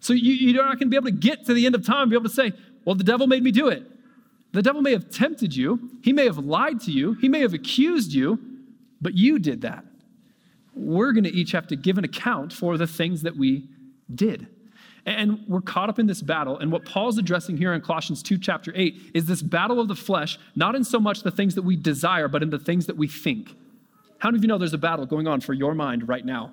So 0.00 0.12
you, 0.12 0.32
you're 0.32 0.64
not 0.64 0.78
going 0.78 0.86
to 0.86 0.90
be 0.90 0.96
able 0.96 1.06
to 1.06 1.12
get 1.12 1.46
to 1.46 1.54
the 1.54 1.66
end 1.66 1.74
of 1.74 1.86
time 1.86 2.02
and 2.02 2.10
be 2.10 2.16
able 2.16 2.28
to 2.28 2.34
say, 2.34 2.52
well, 2.84 2.94
the 2.94 3.04
devil 3.04 3.26
made 3.26 3.42
me 3.42 3.50
do 3.50 3.68
it. 3.68 3.84
The 4.52 4.62
devil 4.62 4.80
may 4.80 4.92
have 4.92 5.10
tempted 5.10 5.54
you, 5.54 5.90
he 6.02 6.12
may 6.12 6.24
have 6.24 6.38
lied 6.38 6.80
to 6.82 6.90
you, 6.90 7.12
he 7.14 7.28
may 7.28 7.40
have 7.40 7.54
accused 7.54 8.12
you, 8.12 8.38
but 9.00 9.14
you 9.14 9.38
did 9.38 9.60
that. 9.62 9.84
We're 10.74 11.12
going 11.12 11.24
to 11.24 11.32
each 11.32 11.52
have 11.52 11.66
to 11.68 11.76
give 11.76 11.98
an 11.98 12.04
account 12.04 12.52
for 12.52 12.78
the 12.78 12.86
things 12.86 13.22
that 13.22 13.36
we 13.36 13.68
did. 14.14 14.46
And 15.04 15.44
we're 15.48 15.60
caught 15.60 15.88
up 15.88 15.98
in 15.98 16.06
this 16.06 16.22
battle. 16.22 16.58
And 16.58 16.70
what 16.70 16.84
Paul's 16.84 17.18
addressing 17.18 17.56
here 17.56 17.72
in 17.72 17.80
Colossians 17.80 18.22
2, 18.22 18.38
chapter 18.38 18.72
8, 18.74 19.12
is 19.14 19.26
this 19.26 19.42
battle 19.42 19.80
of 19.80 19.88
the 19.88 19.94
flesh, 19.94 20.38
not 20.54 20.74
in 20.74 20.84
so 20.84 21.00
much 21.00 21.22
the 21.22 21.30
things 21.30 21.54
that 21.54 21.62
we 21.62 21.76
desire, 21.76 22.28
but 22.28 22.42
in 22.42 22.50
the 22.50 22.58
things 22.58 22.86
that 22.86 22.96
we 22.96 23.08
think. 23.08 23.54
How 24.18 24.28
many 24.28 24.38
of 24.38 24.44
you 24.44 24.48
know 24.48 24.58
there's 24.58 24.74
a 24.74 24.78
battle 24.78 25.06
going 25.06 25.26
on 25.26 25.40
for 25.40 25.54
your 25.54 25.74
mind 25.74 26.08
right 26.08 26.24
now? 26.24 26.52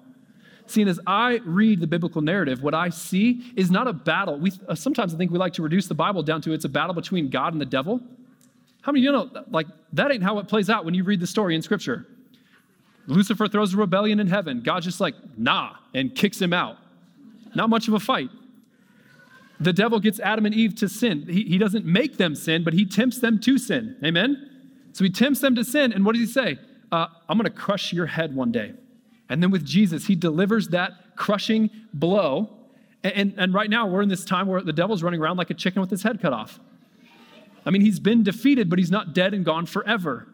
Seeing 0.67 0.87
as 0.87 0.99
I 1.05 1.41
read 1.45 1.79
the 1.79 1.87
biblical 1.87 2.21
narrative, 2.21 2.63
what 2.63 2.73
I 2.73 2.89
see 2.89 3.53
is 3.55 3.69
not 3.69 3.87
a 3.87 3.93
battle. 3.93 4.39
We, 4.39 4.51
uh, 4.67 4.75
sometimes 4.75 5.13
I 5.13 5.17
think 5.17 5.31
we 5.31 5.37
like 5.37 5.53
to 5.53 5.61
reduce 5.61 5.87
the 5.87 5.93
Bible 5.93 6.23
down 6.23 6.41
to 6.41 6.53
it's 6.53 6.65
a 6.65 6.69
battle 6.69 6.95
between 6.95 7.29
God 7.29 7.53
and 7.53 7.61
the 7.61 7.65
devil. 7.65 8.01
How 8.81 8.91
many 8.91 9.01
of 9.01 9.03
you 9.05 9.11
know, 9.11 9.43
like, 9.49 9.67
that 9.93 10.11
ain't 10.11 10.23
how 10.23 10.39
it 10.39 10.47
plays 10.47 10.69
out 10.69 10.85
when 10.85 10.93
you 10.93 11.03
read 11.03 11.19
the 11.19 11.27
story 11.27 11.55
in 11.55 11.61
Scripture? 11.61 12.07
Lucifer 13.07 13.47
throws 13.47 13.73
a 13.73 13.77
rebellion 13.77 14.19
in 14.19 14.27
heaven. 14.27 14.61
God's 14.61 14.85
just 14.85 14.99
like, 14.99 15.15
nah, 15.37 15.75
and 15.93 16.15
kicks 16.15 16.41
him 16.41 16.53
out. 16.53 16.77
Not 17.53 17.69
much 17.69 17.87
of 17.87 17.93
a 17.93 17.99
fight. 17.99 18.29
The 19.59 19.73
devil 19.73 19.99
gets 19.99 20.19
Adam 20.19 20.45
and 20.45 20.53
Eve 20.53 20.75
to 20.75 20.89
sin. 20.89 21.25
He, 21.27 21.43
he 21.43 21.57
doesn't 21.57 21.85
make 21.85 22.17
them 22.17 22.35
sin, 22.35 22.63
but 22.63 22.73
he 22.73 22.85
tempts 22.85 23.19
them 23.19 23.39
to 23.39 23.57
sin. 23.57 23.95
Amen? 24.03 24.49
So 24.93 25.03
he 25.03 25.09
tempts 25.09 25.39
them 25.39 25.55
to 25.55 25.63
sin, 25.63 25.93
and 25.93 26.05
what 26.05 26.15
does 26.15 26.27
he 26.27 26.31
say? 26.31 26.57
Uh, 26.91 27.07
I'm 27.29 27.37
going 27.37 27.51
to 27.51 27.57
crush 27.57 27.93
your 27.93 28.05
head 28.05 28.35
one 28.35 28.51
day. 28.51 28.73
And 29.29 29.41
then 29.41 29.51
with 29.51 29.65
Jesus, 29.65 30.05
he 30.05 30.15
delivers 30.15 30.69
that 30.69 31.15
crushing 31.15 31.69
blow. 31.93 32.49
And, 33.03 33.13
and, 33.13 33.33
and, 33.37 33.53
right 33.53 33.69
now, 33.69 33.87
we're 33.87 34.01
in 34.01 34.09
this 34.09 34.25
time 34.25 34.47
where 34.47 34.61
the 34.61 34.73
devil's 34.73 35.03
running 35.03 35.19
around 35.19 35.37
like 35.37 35.49
a 35.49 35.53
chicken 35.53 35.81
with 35.81 35.89
his 35.89 36.03
head 36.03 36.21
cut 36.21 36.33
off. 36.33 36.59
I 37.65 37.71
mean, 37.71 37.81
he's 37.81 37.99
been 37.99 38.23
defeated, 38.23 38.69
but 38.69 38.77
he's 38.77 38.91
not 38.91 39.13
dead 39.13 39.33
and 39.33 39.43
gone 39.43 39.65
forever. 39.65 40.27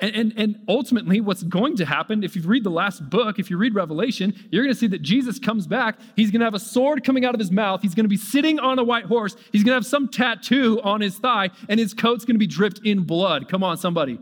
And, 0.00 0.14
and, 0.14 0.34
and, 0.36 0.64
ultimately, 0.68 1.20
what's 1.20 1.42
going 1.42 1.76
to 1.76 1.84
happen, 1.84 2.22
if 2.22 2.36
you 2.36 2.42
read 2.42 2.62
the 2.62 2.70
last 2.70 3.10
book, 3.10 3.38
if 3.38 3.50
you 3.50 3.56
read 3.56 3.74
Revelation, 3.74 4.32
you're 4.50 4.62
going 4.62 4.72
to 4.72 4.78
see 4.78 4.86
that 4.88 5.02
Jesus 5.02 5.40
comes 5.40 5.66
back. 5.66 5.98
He's 6.14 6.30
going 6.30 6.40
to 6.40 6.44
have 6.44 6.54
a 6.54 6.60
sword 6.60 7.02
coming 7.02 7.24
out 7.24 7.34
of 7.34 7.40
his 7.40 7.50
mouth. 7.50 7.82
He's 7.82 7.96
going 7.96 8.04
to 8.04 8.08
be 8.08 8.16
sitting 8.16 8.60
on 8.60 8.78
a 8.78 8.84
white 8.84 9.06
horse. 9.06 9.34
He's 9.50 9.64
going 9.64 9.72
to 9.72 9.76
have 9.76 9.86
some 9.86 10.08
tattoo 10.08 10.80
on 10.84 11.00
his 11.00 11.18
thigh, 11.18 11.50
and 11.68 11.80
his 11.80 11.94
coat's 11.94 12.24
going 12.24 12.36
to 12.36 12.38
be 12.38 12.46
dripped 12.46 12.80
in 12.84 13.02
blood. 13.04 13.48
Come 13.48 13.64
on, 13.64 13.76
somebody. 13.76 14.20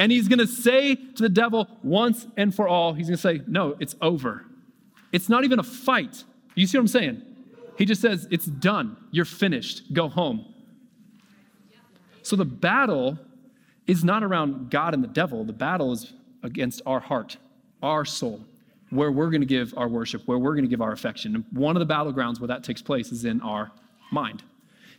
And 0.00 0.10
he's 0.10 0.28
going 0.28 0.38
to 0.38 0.46
say 0.46 0.94
to 0.94 1.22
the 1.22 1.28
devil 1.28 1.68
once 1.82 2.26
and 2.38 2.54
for 2.54 2.66
all, 2.66 2.94
he's 2.94 3.08
going 3.08 3.18
to 3.18 3.20
say, 3.20 3.42
No, 3.46 3.76
it's 3.80 3.94
over. 4.00 4.46
It's 5.12 5.28
not 5.28 5.44
even 5.44 5.58
a 5.58 5.62
fight. 5.62 6.24
You 6.54 6.66
see 6.66 6.78
what 6.78 6.84
I'm 6.84 6.88
saying? 6.88 7.22
He 7.76 7.84
just 7.84 8.00
says, 8.00 8.26
It's 8.30 8.46
done. 8.46 8.96
You're 9.10 9.26
finished. 9.26 9.92
Go 9.92 10.08
home. 10.08 10.46
So 12.22 12.34
the 12.34 12.46
battle 12.46 13.18
is 13.86 14.02
not 14.02 14.24
around 14.24 14.70
God 14.70 14.94
and 14.94 15.04
the 15.04 15.08
devil. 15.08 15.44
The 15.44 15.52
battle 15.52 15.92
is 15.92 16.14
against 16.42 16.80
our 16.86 17.00
heart, 17.00 17.36
our 17.82 18.06
soul, 18.06 18.40
where 18.88 19.12
we're 19.12 19.28
going 19.28 19.42
to 19.42 19.46
give 19.46 19.74
our 19.76 19.88
worship, 19.88 20.22
where 20.24 20.38
we're 20.38 20.54
going 20.54 20.64
to 20.64 20.70
give 20.70 20.80
our 20.80 20.92
affection. 20.92 21.34
And 21.34 21.44
one 21.50 21.76
of 21.76 21.86
the 21.86 21.92
battlegrounds 21.92 22.40
where 22.40 22.48
that 22.48 22.64
takes 22.64 22.80
place 22.80 23.12
is 23.12 23.26
in 23.26 23.42
our 23.42 23.70
mind. 24.10 24.44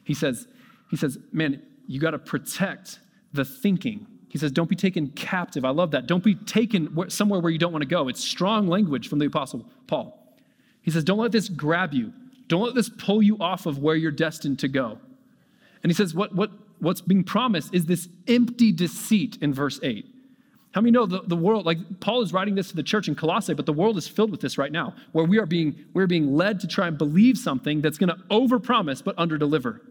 He 0.04 0.14
says, 0.14 0.48
he 0.92 0.96
says, 0.96 1.18
man, 1.32 1.64
you 1.88 2.00
got 2.00 2.12
to 2.12 2.20
protect 2.20 3.00
the 3.34 3.46
thinking. 3.46 4.06
He 4.32 4.38
says, 4.38 4.54
don't 4.54 4.70
be 4.70 4.78
taken 4.78 5.10
captive. 5.10 5.66
I 5.66 5.72
love 5.72 5.92
that. 5.92 6.08
Don't 6.08 6.24
be 6.24 6.36
taken 6.36 7.10
somewhere 7.10 7.42
where 7.42 7.52
you 7.52 7.60
don't 7.60 7.74
want 7.74 7.82
to 7.82 7.88
go. 7.88 8.08
It's 8.08 8.24
strong 8.24 8.68
language 8.68 9.10
from 9.10 9.20
the 9.20 9.26
Apostle 9.26 9.66
Paul. 9.88 10.18
He 10.82 10.90
says, 10.90 11.04
don't 11.04 11.20
let 11.20 11.34
this 11.34 11.50
grab 11.50 11.94
you. 11.94 12.14
Don't 12.48 12.64
let 12.64 12.74
this 12.74 12.90
pull 12.90 13.22
you 13.22 13.38
off 13.40 13.66
of 13.66 13.80
where 13.80 13.96
you're 13.96 14.10
destined 14.10 14.60
to 14.60 14.70
go. 14.70 15.00
And 15.84 15.92
he 15.92 15.94
says, 15.94 16.16
what, 16.16 16.34
what 16.34 16.52
what's 16.80 17.02
being 17.02 17.26
promised 17.26 17.74
is 17.74 17.86
this 17.86 18.08
empty 18.28 18.72
deceit 18.72 19.38
in 19.42 19.54
verse 19.54 19.80
8. 19.84 20.06
How 20.74 20.80
many 20.80 20.92
know 20.92 21.06
the, 21.06 21.22
the 21.28 21.36
world, 21.36 21.66
like 21.66 21.78
Paul 22.00 22.22
is 22.22 22.32
writing 22.32 22.56
this 22.56 22.70
to 22.70 22.76
the 22.76 22.84
church 22.84 23.10
in 23.10 23.16
Colossae, 23.16 23.54
but 23.54 23.66
the 23.66 23.74
world 23.74 23.98
is 23.98 24.08
filled 24.08 24.32
with 24.32 24.40
this 24.40 24.58
right 24.58 24.72
now, 24.72 24.96
where 25.12 25.26
we 25.26 25.38
are 25.38 25.46
being, 25.46 25.76
we're 25.94 26.08
being 26.08 26.34
led 26.34 26.62
to 26.62 26.68
try 26.68 26.88
and 26.88 26.98
believe 26.98 27.38
something 27.38 27.82
that's 27.82 27.98
going 27.98 28.10
to 28.10 28.16
overpromise 28.32 29.04
but 29.04 29.16
underdeliver. 29.18 29.82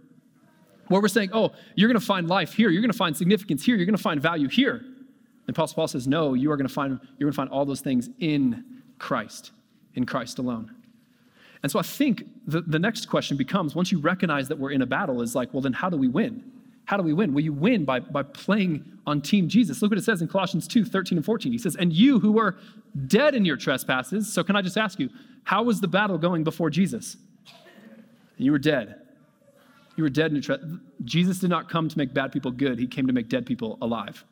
Where 0.91 1.01
we're 1.01 1.07
saying, 1.07 1.31
oh, 1.33 1.53
you're 1.77 1.89
going 1.89 2.01
to 2.01 2.05
find 2.05 2.27
life 2.27 2.53
here, 2.53 2.69
you're 2.69 2.83
going 2.83 2.91
to 2.91 2.99
find 2.99 3.17
significance 3.17 3.65
here, 3.65 3.77
you're 3.77 3.87
going 3.87 3.97
to 3.97 4.03
find 4.03 4.21
value 4.21 4.49
here. 4.49 4.75
And 4.75 5.57
Apostle 5.57 5.77
Paul 5.77 5.87
says, 5.87 6.09
no, 6.09 6.35
you 6.35 6.51
are 6.51 6.57
going 6.57 6.67
to 6.67 6.75
find, 6.75 6.99
you're 7.17 7.29
going 7.29 7.33
to 7.33 7.37
find 7.37 7.49
all 7.49 7.65
those 7.65 7.81
things 7.81 8.11
in 8.19 8.65
Christ, 8.99 9.53
in 9.95 10.05
Christ 10.05 10.41
alone. 10.41 10.75
And 11.63 11.71
so 11.71 11.79
I 11.79 11.83
think 11.83 12.25
the, 12.45 12.63
the 12.63 12.81
next 12.81 13.09
question 13.09 13.37
becomes 13.37 13.77
once 13.77 13.93
you 13.93 14.01
recognize 14.01 14.49
that 14.49 14.59
we're 14.59 14.73
in 14.73 14.83
a 14.83 14.87
battle, 14.87 15.23
is 15.23 15.37
like, 15.37 15.55
well, 15.55 15.61
then 15.61 15.75
how 15.75 15.91
do 15.91 15.97
we 15.97 16.09
win? 16.09 16.43
How 16.87 16.97
do 16.97 17.05
we 17.05 17.13
win? 17.13 17.35
Well, 17.35 17.45
you 17.45 17.53
win 17.53 17.85
by, 17.85 18.01
by 18.01 18.25
playing 18.25 18.85
on 19.07 19.21
Team 19.21 19.49
Jesus. 19.49 19.83
Look 19.83 19.93
what 19.93 19.99
it 19.99 20.03
says 20.03 20.23
in 20.23 20.27
Colossians 20.27 20.67
2 20.67 20.85
13 20.85 21.19
and 21.19 21.25
14. 21.25 21.53
He 21.53 21.59
says, 21.59 21.77
And 21.77 21.93
you 21.93 22.19
who 22.19 22.33
were 22.33 22.57
dead 23.07 23.37
in 23.37 23.45
your 23.45 23.57
trespasses, 23.57 24.33
so 24.33 24.43
can 24.43 24.57
I 24.57 24.63
just 24.63 24.77
ask 24.77 24.99
you, 24.99 25.09
how 25.45 25.63
was 25.63 25.81
the 25.81 25.87
battle 25.87 26.19
going 26.19 26.43
before 26.43 26.69
Jesus? 26.69 27.17
You 28.39 28.51
were 28.51 28.59
dead. 28.59 28.97
You 30.01 30.05
were 30.05 30.09
dead 30.09 30.31
in 30.31 30.37
your 30.37 30.43
trespasses. 30.43 30.79
Jesus 31.05 31.41
did 31.41 31.51
not 31.51 31.69
come 31.69 31.87
to 31.87 31.99
make 31.99 32.15
bad 32.15 32.33
people 32.33 32.51
good, 32.51 32.79
he 32.79 32.87
came 32.87 33.07
to 33.07 33.13
make 33.13 33.29
dead 33.29 33.45
people 33.45 33.77
alive. 33.83 34.25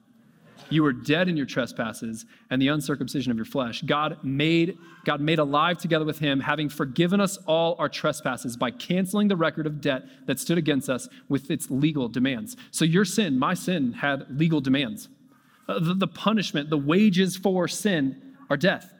You 0.70 0.82
were 0.82 0.94
dead 0.94 1.28
in 1.28 1.36
your 1.36 1.44
trespasses 1.44 2.24
and 2.48 2.60
the 2.60 2.68
uncircumcision 2.68 3.30
of 3.30 3.36
your 3.36 3.44
flesh. 3.44 3.82
God 3.82 4.16
made, 4.22 4.78
God 5.04 5.20
made 5.20 5.38
alive 5.38 5.76
together 5.76 6.06
with 6.06 6.20
him, 6.20 6.40
having 6.40 6.70
forgiven 6.70 7.20
us 7.20 7.36
all 7.46 7.76
our 7.78 7.90
trespasses 7.90 8.56
by 8.56 8.70
canceling 8.70 9.28
the 9.28 9.36
record 9.36 9.66
of 9.66 9.82
debt 9.82 10.04
that 10.26 10.40
stood 10.40 10.56
against 10.56 10.88
us 10.88 11.06
with 11.28 11.50
its 11.50 11.70
legal 11.70 12.08
demands. 12.08 12.56
So 12.70 12.86
your 12.86 13.04
sin, 13.04 13.38
my 13.38 13.52
sin, 13.52 13.92
had 13.92 14.24
legal 14.40 14.62
demands. 14.62 15.10
Uh, 15.68 15.80
the, 15.80 15.92
the 15.92 16.08
punishment, 16.08 16.70
the 16.70 16.78
wages 16.78 17.36
for 17.36 17.68
sin 17.68 18.36
are 18.48 18.56
death. 18.56 18.90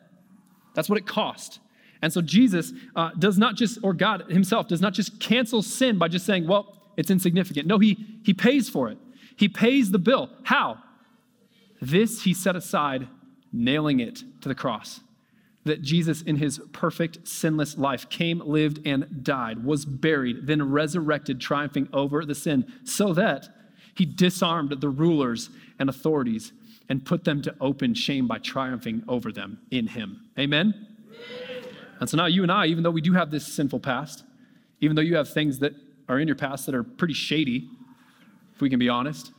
That's 0.75 0.91
what 0.91 0.99
it 0.99 1.07
cost. 1.07 1.61
And 2.03 2.13
so 2.13 2.21
Jesus 2.21 2.73
uh, 2.95 3.11
does 3.19 3.39
not 3.39 3.57
just, 3.57 3.79
or 3.83 3.93
God 3.93 4.31
himself 4.31 4.69
does 4.69 4.81
not 4.81 4.95
just 4.95 5.19
cancel 5.21 5.63
sin 5.63 5.99
by 5.99 6.09
just 6.09 6.27
saying, 6.27 6.47
well, 6.47 6.93
it's 6.97 7.11
insignificant. 7.11 7.67
No, 7.67 7.79
he, 7.79 8.21
he 8.25 8.35
pays 8.35 8.69
for 8.69 8.89
it. 8.89 8.99
He 9.37 9.49
pays 9.49 9.91
the 9.91 9.99
bill. 9.99 10.31
How? 10.45 10.79
This 11.81 12.23
he 12.23 12.35
set 12.35 12.57
aside, 12.57 13.09
nailing 13.53 14.01
it 14.01 14.23
to 14.41 14.49
the 14.49 14.55
cross. 14.55 15.01
That 15.65 15.83
Jesus, 15.83 16.23
in 16.23 16.37
his 16.37 16.61
perfect, 16.73 17.29
sinless 17.29 17.77
life, 17.77 18.09
came, 18.09 18.41
lived, 18.41 18.81
and 18.87 19.23
died, 19.23 19.65
was 19.65 19.85
buried, 19.85 20.47
then 20.47 20.71
resurrected, 20.71 21.41
triumphing 21.41 21.89
over 21.93 22.25
the 22.25 22.35
sin, 22.35 22.73
so 22.85 23.13
that 23.15 23.49
he 23.95 24.05
disarmed 24.05 24.81
the 24.81 24.89
rulers 24.89 25.51
and 25.79 25.89
authorities 25.89 26.53
and 26.89 27.05
put 27.05 27.25
them 27.25 27.43
to 27.43 27.55
open 27.61 27.95
shame 27.95 28.27
by 28.27 28.39
triumphing 28.39 29.03
over 29.09 29.31
them 29.31 29.59
in 29.71 29.89
him. 29.89 30.31
Amen? 30.39 30.87
And 32.01 32.09
so 32.09 32.17
now 32.17 32.27
you 32.27 32.43
and 32.43 32.53
I, 32.53 32.67
even 32.67 32.83
though 32.83 32.91
we 32.91 33.01
do 33.01 33.13
have 33.13 33.31
this 33.31 33.47
sinful 33.47 33.81
past, 33.81 34.25
even 34.81 34.95
though 34.95 35.03
you 35.03 35.17
have 35.17 35.29
things 35.29 35.59
that 35.59 35.75
are 36.09 36.19
in 36.19 36.29
your 36.29 36.37
past 36.37 36.67
that 36.67 36.75
are 36.75 36.85
pretty 36.85 37.15
shady, 37.15 37.69
if 38.55 38.61
we 38.61 38.71
can 38.71 38.79
be 38.79 38.89
honest, 38.89 39.33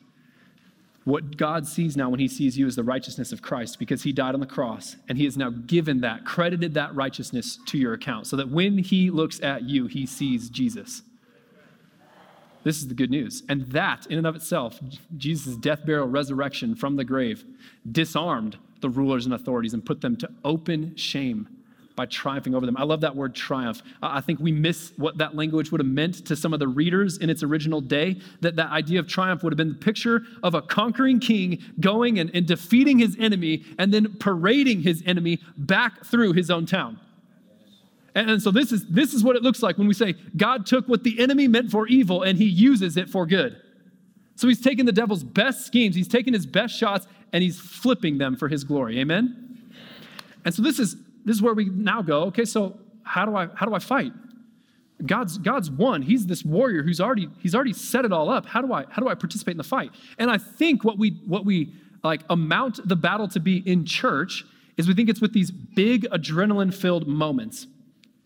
what 1.06 1.38
God 1.38 1.66
sees 1.66 1.98
now 1.98 2.10
when 2.10 2.20
he 2.20 2.28
sees 2.28 2.58
you 2.58 2.68
is 2.68 2.76
the 2.76 2.84
righteousness 2.84 3.32
of 3.32 3.42
Christ 3.42 3.80
because 3.80 4.04
he 4.04 4.12
died 4.12 4.34
on 4.34 4.42
the 4.42 4.46
cross 4.46 4.96
and 5.08 5.18
he 5.18 5.26
has 5.26 5.38
now 5.38 5.50
given 5.50 6.02
that, 6.02 6.26
credited 6.26 6.74
that 6.76 6.94
righteousness 6.94 7.58
to 7.68 7.78
your 7.78 7.94
account 7.94 8.28
so 8.28 8.36
that 8.36 8.50
when 8.50 8.78
he 8.78 9.10
looks 9.10 9.42
at 9.42 9.64
you, 9.64 9.88
he 9.88 10.06
sees 10.06 10.50
Jesus. 10.50 11.02
This 12.64 12.78
is 12.78 12.90
the 12.90 12.94
good 12.94 13.10
news. 13.10 13.42
And 13.48 13.72
that, 13.72 14.06
in 14.08 14.18
and 14.18 14.28
of 14.28 14.36
itself, 14.36 14.80
Jesus' 15.18 15.56
death, 15.56 15.86
burial, 15.86 16.08
resurrection 16.08 16.76
from 16.76 16.98
the 16.98 17.06
grave, 17.06 17.46
disarmed 17.90 18.58
the 18.82 18.90
rulers 18.90 19.26
and 19.26 19.34
authorities 19.34 19.74
and 19.74 19.86
put 19.86 20.02
them 20.02 20.18
to 20.18 20.30
open 20.44 20.96
shame 20.96 21.48
by 22.00 22.06
triumphing 22.06 22.56
over 22.56 22.66
them. 22.66 22.78
I 22.78 22.84
love 22.84 23.02
that 23.02 23.14
word 23.14 23.36
triumph. 23.36 23.82
I 24.02 24.22
think 24.22 24.40
we 24.40 24.54
miss 24.54 24.94
what 24.96 25.18
that 25.18 25.36
language 25.36 25.70
would 25.70 25.82
have 25.82 25.88
meant 25.90 26.26
to 26.28 26.36
some 26.38 26.54
of 26.54 26.60
the 26.62 26.68
readers 26.70 27.18
in 27.18 27.30
its 27.30 27.44
original 27.44 27.82
day. 27.82 28.22
That 28.40 28.56
that 28.56 28.72
idea 28.72 29.02
of 29.02 29.08
triumph 29.10 29.44
would 29.44 29.52
have 29.52 29.58
been 29.58 29.74
the 29.74 29.86
picture 29.86 30.22
of 30.42 30.56
a 30.56 30.62
conquering 30.62 31.20
king 31.20 31.62
going 31.82 32.18
and, 32.18 32.32
and 32.34 32.48
defeating 32.48 33.00
his 33.00 33.18
enemy 33.20 33.66
and 33.78 33.94
then 33.94 34.14
parading 34.18 34.84
his 34.84 35.04
enemy 35.06 35.42
back 35.58 36.06
through 36.06 36.32
his 36.32 36.50
own 36.50 36.66
town. 36.66 37.02
And, 38.16 38.32
and 38.32 38.42
so 38.42 38.50
this 38.50 38.72
is 38.72 38.88
this 38.88 39.14
is 39.14 39.22
what 39.22 39.36
it 39.36 39.44
looks 39.44 39.62
like 39.62 39.78
when 39.78 39.90
we 39.90 39.94
say 39.94 40.16
God 40.38 40.66
took 40.66 40.88
what 40.88 41.04
the 41.04 41.20
enemy 41.20 41.50
meant 41.50 41.70
for 41.70 41.86
evil 41.86 42.24
and 42.24 42.38
he 42.38 42.46
uses 42.46 42.96
it 42.96 43.10
for 43.10 43.26
good. 43.26 43.62
So 44.38 44.48
he's 44.48 44.62
taking 44.62 44.86
the 44.86 44.94
devil's 44.94 45.26
best 45.26 45.66
schemes, 45.66 45.98
he's 45.98 46.08
taking 46.08 46.32
his 46.32 46.46
best 46.46 46.74
shots, 46.78 47.08
and 47.34 47.44
he's 47.44 47.60
flipping 47.60 48.20
them 48.20 48.38
for 48.38 48.48
his 48.48 48.64
glory. 48.64 49.02
Amen? 49.02 49.48
And 50.46 50.56
so 50.56 50.62
this 50.62 50.80
is 50.80 50.96
this 51.30 51.36
is 51.36 51.44
where 51.44 51.54
we 51.54 51.66
now 51.66 52.02
go, 52.02 52.24
okay, 52.24 52.44
so 52.44 52.80
how 53.04 53.24
do 53.24 53.36
I 53.36 53.50
how 53.54 53.68
do 53.68 53.76
I 53.76 53.78
fight? 53.78 54.12
God's 55.06 55.38
God's 55.38 55.70
won. 55.70 56.02
He's 56.02 56.26
this 56.26 56.44
warrior 56.44 56.82
who's 56.82 57.00
already 57.00 57.30
he's 57.38 57.54
already 57.54 57.74
set 57.74 58.04
it 58.04 58.12
all 58.12 58.32
up. 58.32 58.48
How 58.48 58.64
do 58.64 58.74
I 58.74 58.86
how 58.90 59.00
do 59.00 59.08
I 59.08 59.14
participate 59.14 59.52
in 59.52 59.60
the 59.60 59.64
fight? 59.64 59.92
And 60.18 60.32
I 60.32 60.40
think 60.40 60.84
what 60.84 60.98
we 60.98 61.22
what 61.28 61.46
we 61.46 61.72
like 62.04 62.22
amount 62.32 62.80
the 62.84 62.96
battle 62.96 63.28
to 63.28 63.40
be 63.40 63.58
in 63.58 63.86
church 63.86 64.44
is 64.76 64.88
we 64.88 64.96
think 64.96 65.08
it's 65.08 65.22
with 65.22 65.34
these 65.34 65.52
big 65.52 66.10
adrenaline 66.10 66.74
filled 66.74 67.08
moments. 67.08 67.68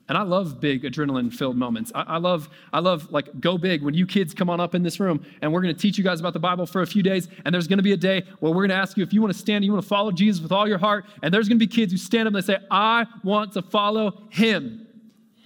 And 0.10 0.18
I 0.18 0.24
love 0.24 0.60
big 0.60 0.84
adrenaline 0.84 1.34
filled 1.34 1.56
moments. 1.56 1.92
I, 1.96 2.02
I, 2.02 2.18
love, 2.18 2.50
I 2.74 2.80
love 2.80 3.10
like 3.12 3.40
go 3.40 3.58
big 3.58 3.82
when 3.84 3.94
you 3.94 4.06
kids 4.06 4.34
come 4.34 4.50
on 4.50 4.60
up 4.60 4.76
in 4.76 4.84
this 4.84 5.00
room 5.00 5.26
and 5.42 5.54
we're 5.54 5.62
to 5.74 5.80
teach 5.80 5.98
you 5.98 6.04
guys 6.04 6.20
about 6.20 6.34
the 6.34 6.40
Bible 6.40 6.66
for 6.66 6.82
a 6.82 6.88
few 6.88 7.02
days. 7.02 7.30
And 7.46 7.56
there's 7.56 7.68
to 7.78 7.84
be 7.84 7.94
a 7.94 7.98
day 7.98 8.24
where 8.40 8.52
we're 8.52 8.64
to 8.70 8.76
ask 8.76 8.98
you 8.98 9.04
if 9.04 9.14
you 9.14 9.22
want 9.22 9.34
to 9.34 9.40
stand, 9.40 9.64
you 9.64 9.72
want 9.72 9.82
to 9.82 9.88
follow 9.88 10.12
Jesus 10.12 10.42
with 10.42 10.52
all 10.52 10.68
your 10.68 10.78
heart. 10.78 11.06
And 11.22 11.34
there's 11.34 11.48
to 11.60 11.66
be 11.66 11.74
kids 11.74 11.94
who 11.94 11.98
stand 11.98 12.28
up 12.28 12.34
and 12.34 12.44
they 12.44 12.46
say, 12.46 12.60
I 12.70 13.06
want 13.24 13.54
to 13.54 13.62
follow 13.62 14.24
him. 14.30 14.88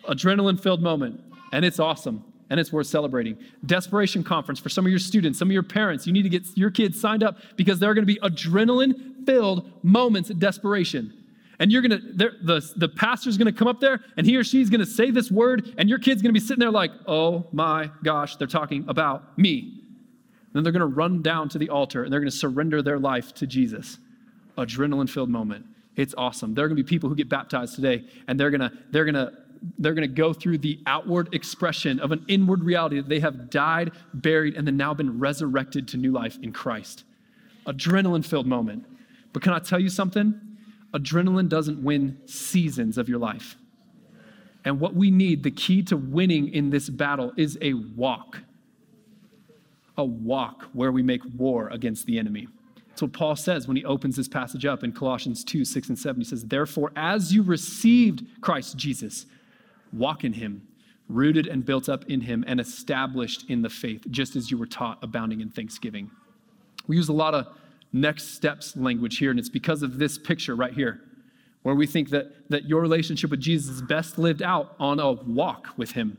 Adrenaline 0.05 0.59
filled 0.59 0.81
moment. 0.81 1.21
And 1.53 1.63
it's 1.63 1.79
awesome 1.79 2.23
and 2.49 2.59
it's 2.59 2.71
worth 2.71 2.87
celebrating. 2.87 3.37
Desperation 3.65 4.23
conference 4.23 4.59
for 4.59 4.69
some 4.69 4.85
of 4.85 4.89
your 4.89 4.99
students, 4.99 5.37
some 5.37 5.49
of 5.49 5.51
your 5.51 5.63
parents. 5.63 6.07
You 6.07 6.13
need 6.13 6.23
to 6.23 6.29
get 6.29 6.45
your 6.55 6.71
kids 6.71 6.99
signed 6.99 7.23
up 7.23 7.37
because 7.57 7.79
there 7.79 7.91
are 7.91 7.93
to 8.07 8.13
be 8.13 8.19
adrenaline 8.21 9.25
filled 9.25 9.69
moments 9.83 10.29
of 10.29 10.39
desperation. 10.39 11.13
And 11.59 11.71
you're 11.71 11.81
gonna, 11.81 11.99
the, 11.99 12.73
the 12.75 12.87
pastor's 12.87 13.37
gonna 13.37 13.51
come 13.51 13.67
up 13.67 13.79
there 13.79 14.01
and 14.15 14.25
he 14.27 14.35
or 14.35 14.43
she's 14.43 14.69
gonna 14.69 14.85
say 14.85 15.09
this 15.11 15.31
word, 15.31 15.73
and 15.77 15.89
your 15.89 15.99
kid's 15.99 16.21
gonna 16.21 16.33
be 16.33 16.39
sitting 16.39 16.59
there 16.59 16.71
like, 16.71 16.91
oh 17.07 17.47
my 17.51 17.89
gosh, 18.03 18.35
they're 18.35 18.47
talking 18.47 18.85
about 18.87 19.37
me. 19.37 19.59
And 19.59 20.53
then 20.53 20.63
they're 20.63 20.73
gonna 20.73 20.85
run 20.85 21.21
down 21.21 21.49
to 21.49 21.57
the 21.57 21.69
altar 21.69 22.03
and 22.03 22.13
they're 22.13 22.19
gonna 22.19 22.31
surrender 22.31 22.81
their 22.81 22.99
life 22.99 23.33
to 23.35 23.47
Jesus. 23.47 23.97
Adrenaline 24.57 25.09
filled 25.09 25.29
moment. 25.29 25.65
It's 25.95 26.13
awesome. 26.15 26.53
There 26.53 26.65
are 26.65 26.67
gonna 26.67 26.75
be 26.75 26.83
people 26.83 27.09
who 27.09 27.15
get 27.15 27.29
baptized 27.29 27.75
today, 27.75 28.05
and 28.27 28.39
they're 28.39 28.51
gonna, 28.51 28.71
they're 28.91 29.05
gonna, 29.05 29.31
they're 29.79 29.93
going 29.93 30.07
to 30.07 30.13
go 30.13 30.33
through 30.33 30.59
the 30.59 30.79
outward 30.85 31.33
expression 31.33 31.99
of 31.99 32.11
an 32.11 32.23
inward 32.27 32.63
reality 32.63 32.97
that 32.97 33.09
they 33.09 33.19
have 33.19 33.49
died, 33.49 33.91
buried, 34.13 34.55
and 34.55 34.67
then 34.67 34.77
now 34.77 34.93
been 34.93 35.19
resurrected 35.19 35.87
to 35.89 35.97
new 35.97 36.11
life 36.11 36.37
in 36.41 36.51
Christ. 36.51 37.03
Adrenaline 37.65 38.25
filled 38.25 38.47
moment. 38.47 38.85
But 39.33 39.41
can 39.41 39.53
I 39.53 39.59
tell 39.59 39.79
you 39.79 39.89
something? 39.89 40.39
Adrenaline 40.97 41.49
doesn't 41.49 41.83
win 41.83 42.17
seasons 42.25 42.97
of 42.97 43.07
your 43.07 43.19
life. 43.19 43.55
And 44.65 44.79
what 44.79 44.95
we 44.95 45.11
need, 45.11 45.43
the 45.43 45.51
key 45.51 45.81
to 45.83 45.95
winning 45.95 46.53
in 46.53 46.69
this 46.69 46.89
battle, 46.89 47.31
is 47.37 47.57
a 47.61 47.73
walk. 47.73 48.39
A 49.97 50.03
walk 50.03 50.63
where 50.73 50.91
we 50.91 51.01
make 51.01 51.21
war 51.37 51.69
against 51.69 52.05
the 52.05 52.19
enemy. 52.19 52.47
That's 52.89 53.01
what 53.01 53.13
Paul 53.13 53.35
says 53.35 53.67
when 53.67 53.77
he 53.77 53.85
opens 53.85 54.15
this 54.15 54.27
passage 54.27 54.65
up 54.65 54.83
in 54.83 54.91
Colossians 54.91 55.43
2 55.43 55.63
6 55.63 55.89
and 55.89 55.99
7. 55.99 56.19
He 56.19 56.25
says, 56.25 56.43
Therefore, 56.43 56.91
as 56.95 57.33
you 57.33 57.43
received 57.43 58.25
Christ 58.41 58.75
Jesus, 58.75 59.25
walk 59.93 60.23
in 60.23 60.33
him, 60.33 60.67
rooted 61.07 61.47
and 61.47 61.63
built 61.63 61.89
up 61.89 62.05
in 62.09 62.21
him, 62.21 62.43
and 62.47 62.59
established 62.59 63.49
in 63.49 63.61
the 63.61 63.69
faith, 63.69 64.03
just 64.09 64.35
as 64.35 64.51
you 64.51 64.57
were 64.57 64.65
taught, 64.65 64.97
abounding 65.03 65.41
in 65.41 65.49
thanksgiving. 65.49 66.11
We 66.87 66.95
use 66.95 67.09
a 67.09 67.13
lot 67.13 67.33
of 67.33 67.47
next 67.93 68.35
steps 68.35 68.75
language 68.75 69.17
here, 69.17 69.31
and 69.31 69.39
it's 69.39 69.49
because 69.49 69.83
of 69.83 69.97
this 69.97 70.17
picture 70.17 70.55
right 70.55 70.73
here, 70.73 71.01
where 71.63 71.75
we 71.75 71.87
think 71.87 72.09
that, 72.09 72.49
that 72.49 72.65
your 72.65 72.81
relationship 72.81 73.31
with 73.31 73.39
Jesus 73.39 73.75
is 73.75 73.81
best 73.81 74.17
lived 74.17 74.41
out 74.41 74.75
on 74.79 74.99
a 74.99 75.11
walk 75.11 75.69
with 75.77 75.91
him 75.91 76.17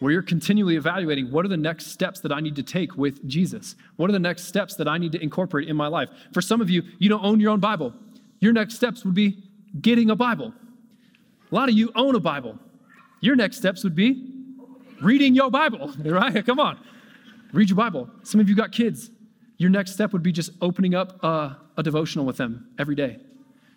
where 0.00 0.12
you're 0.12 0.22
continually 0.22 0.76
evaluating 0.76 1.30
what 1.30 1.44
are 1.44 1.48
the 1.48 1.56
next 1.56 1.86
steps 1.86 2.20
that 2.20 2.32
I 2.32 2.40
need 2.40 2.56
to 2.56 2.62
take 2.62 2.96
with 2.96 3.26
Jesus? 3.28 3.76
What 3.96 4.10
are 4.10 4.12
the 4.12 4.18
next 4.18 4.44
steps 4.44 4.74
that 4.76 4.88
I 4.88 4.98
need 4.98 5.12
to 5.12 5.22
incorporate 5.22 5.68
in 5.68 5.76
my 5.76 5.86
life? 5.86 6.08
For 6.32 6.40
some 6.40 6.60
of 6.60 6.68
you, 6.68 6.82
you 6.98 7.08
don't 7.08 7.22
own 7.22 7.38
your 7.38 7.50
own 7.50 7.60
Bible. 7.60 7.92
Your 8.40 8.52
next 8.52 8.74
steps 8.74 9.04
would 9.04 9.14
be 9.14 9.44
getting 9.80 10.10
a 10.10 10.16
Bible. 10.16 10.54
A 11.52 11.54
lot 11.54 11.68
of 11.68 11.74
you 11.74 11.92
own 11.94 12.14
a 12.14 12.20
Bible. 12.20 12.58
Your 13.20 13.36
next 13.36 13.58
steps 13.58 13.84
would 13.84 13.94
be 13.94 14.26
reading 15.02 15.34
your 15.34 15.50
Bible, 15.50 15.92
right? 16.04 16.44
Come 16.44 16.58
on. 16.58 16.78
Read 17.52 17.68
your 17.68 17.76
Bible. 17.76 18.08
Some 18.22 18.40
of 18.40 18.48
you 18.48 18.56
got 18.56 18.72
kids. 18.72 19.10
Your 19.60 19.68
next 19.68 19.92
step 19.92 20.14
would 20.14 20.22
be 20.22 20.32
just 20.32 20.52
opening 20.62 20.94
up 20.94 21.22
a, 21.22 21.54
a 21.76 21.82
devotional 21.82 22.24
with 22.24 22.38
them 22.38 22.70
every 22.78 22.94
day. 22.94 23.18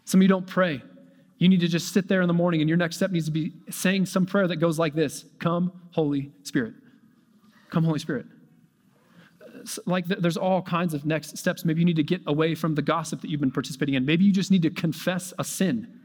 Some 0.05 0.21
of 0.21 0.21
you 0.21 0.29
don't 0.29 0.47
pray. 0.47 0.81
You 1.39 1.49
need 1.49 1.59
to 1.59 1.67
just 1.67 1.91
sit 1.93 2.07
there 2.07 2.21
in 2.21 2.29
the 2.29 2.33
morning, 2.33 2.61
and 2.61 2.69
your 2.69 2.77
next 2.77 2.95
step 2.95 3.11
needs 3.11 3.25
to 3.25 3.31
be 3.31 3.51
saying 3.69 4.05
some 4.05 4.25
prayer 4.25 4.47
that 4.47 4.55
goes 4.55 4.79
like 4.79 4.93
this 4.93 5.25
Come, 5.39 5.73
Holy 5.91 6.31
Spirit. 6.43 6.75
Come, 7.69 7.83
Holy 7.83 7.99
Spirit. 7.99 8.27
Like 9.85 10.05
there's 10.05 10.37
all 10.37 10.61
kinds 10.61 10.93
of 10.93 11.05
next 11.05 11.37
steps. 11.37 11.65
Maybe 11.65 11.81
you 11.81 11.85
need 11.85 11.97
to 11.97 12.03
get 12.03 12.21
away 12.27 12.55
from 12.55 12.75
the 12.75 12.81
gossip 12.81 13.19
that 13.19 13.29
you've 13.29 13.41
been 13.41 13.51
participating 13.51 13.95
in. 13.95 14.05
Maybe 14.05 14.23
you 14.23 14.31
just 14.31 14.51
need 14.51 14.61
to 14.61 14.69
confess 14.69 15.33
a 15.37 15.43
sin. 15.43 15.99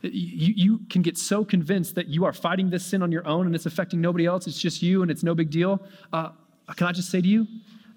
You, 0.00 0.54
you 0.56 0.80
can 0.88 1.02
get 1.02 1.18
so 1.18 1.44
convinced 1.44 1.94
that 1.96 2.08
you 2.08 2.24
are 2.24 2.32
fighting 2.32 2.70
this 2.70 2.86
sin 2.86 3.02
on 3.02 3.12
your 3.12 3.26
own 3.26 3.44
and 3.44 3.54
it's 3.54 3.66
affecting 3.66 4.00
nobody 4.00 4.24
else. 4.24 4.46
It's 4.46 4.58
just 4.58 4.80
you 4.82 5.02
and 5.02 5.10
it's 5.10 5.22
no 5.22 5.34
big 5.34 5.50
deal. 5.50 5.82
Uh, 6.10 6.30
can 6.76 6.86
I 6.86 6.92
just 6.92 7.10
say 7.10 7.20
to 7.20 7.28
you, 7.28 7.46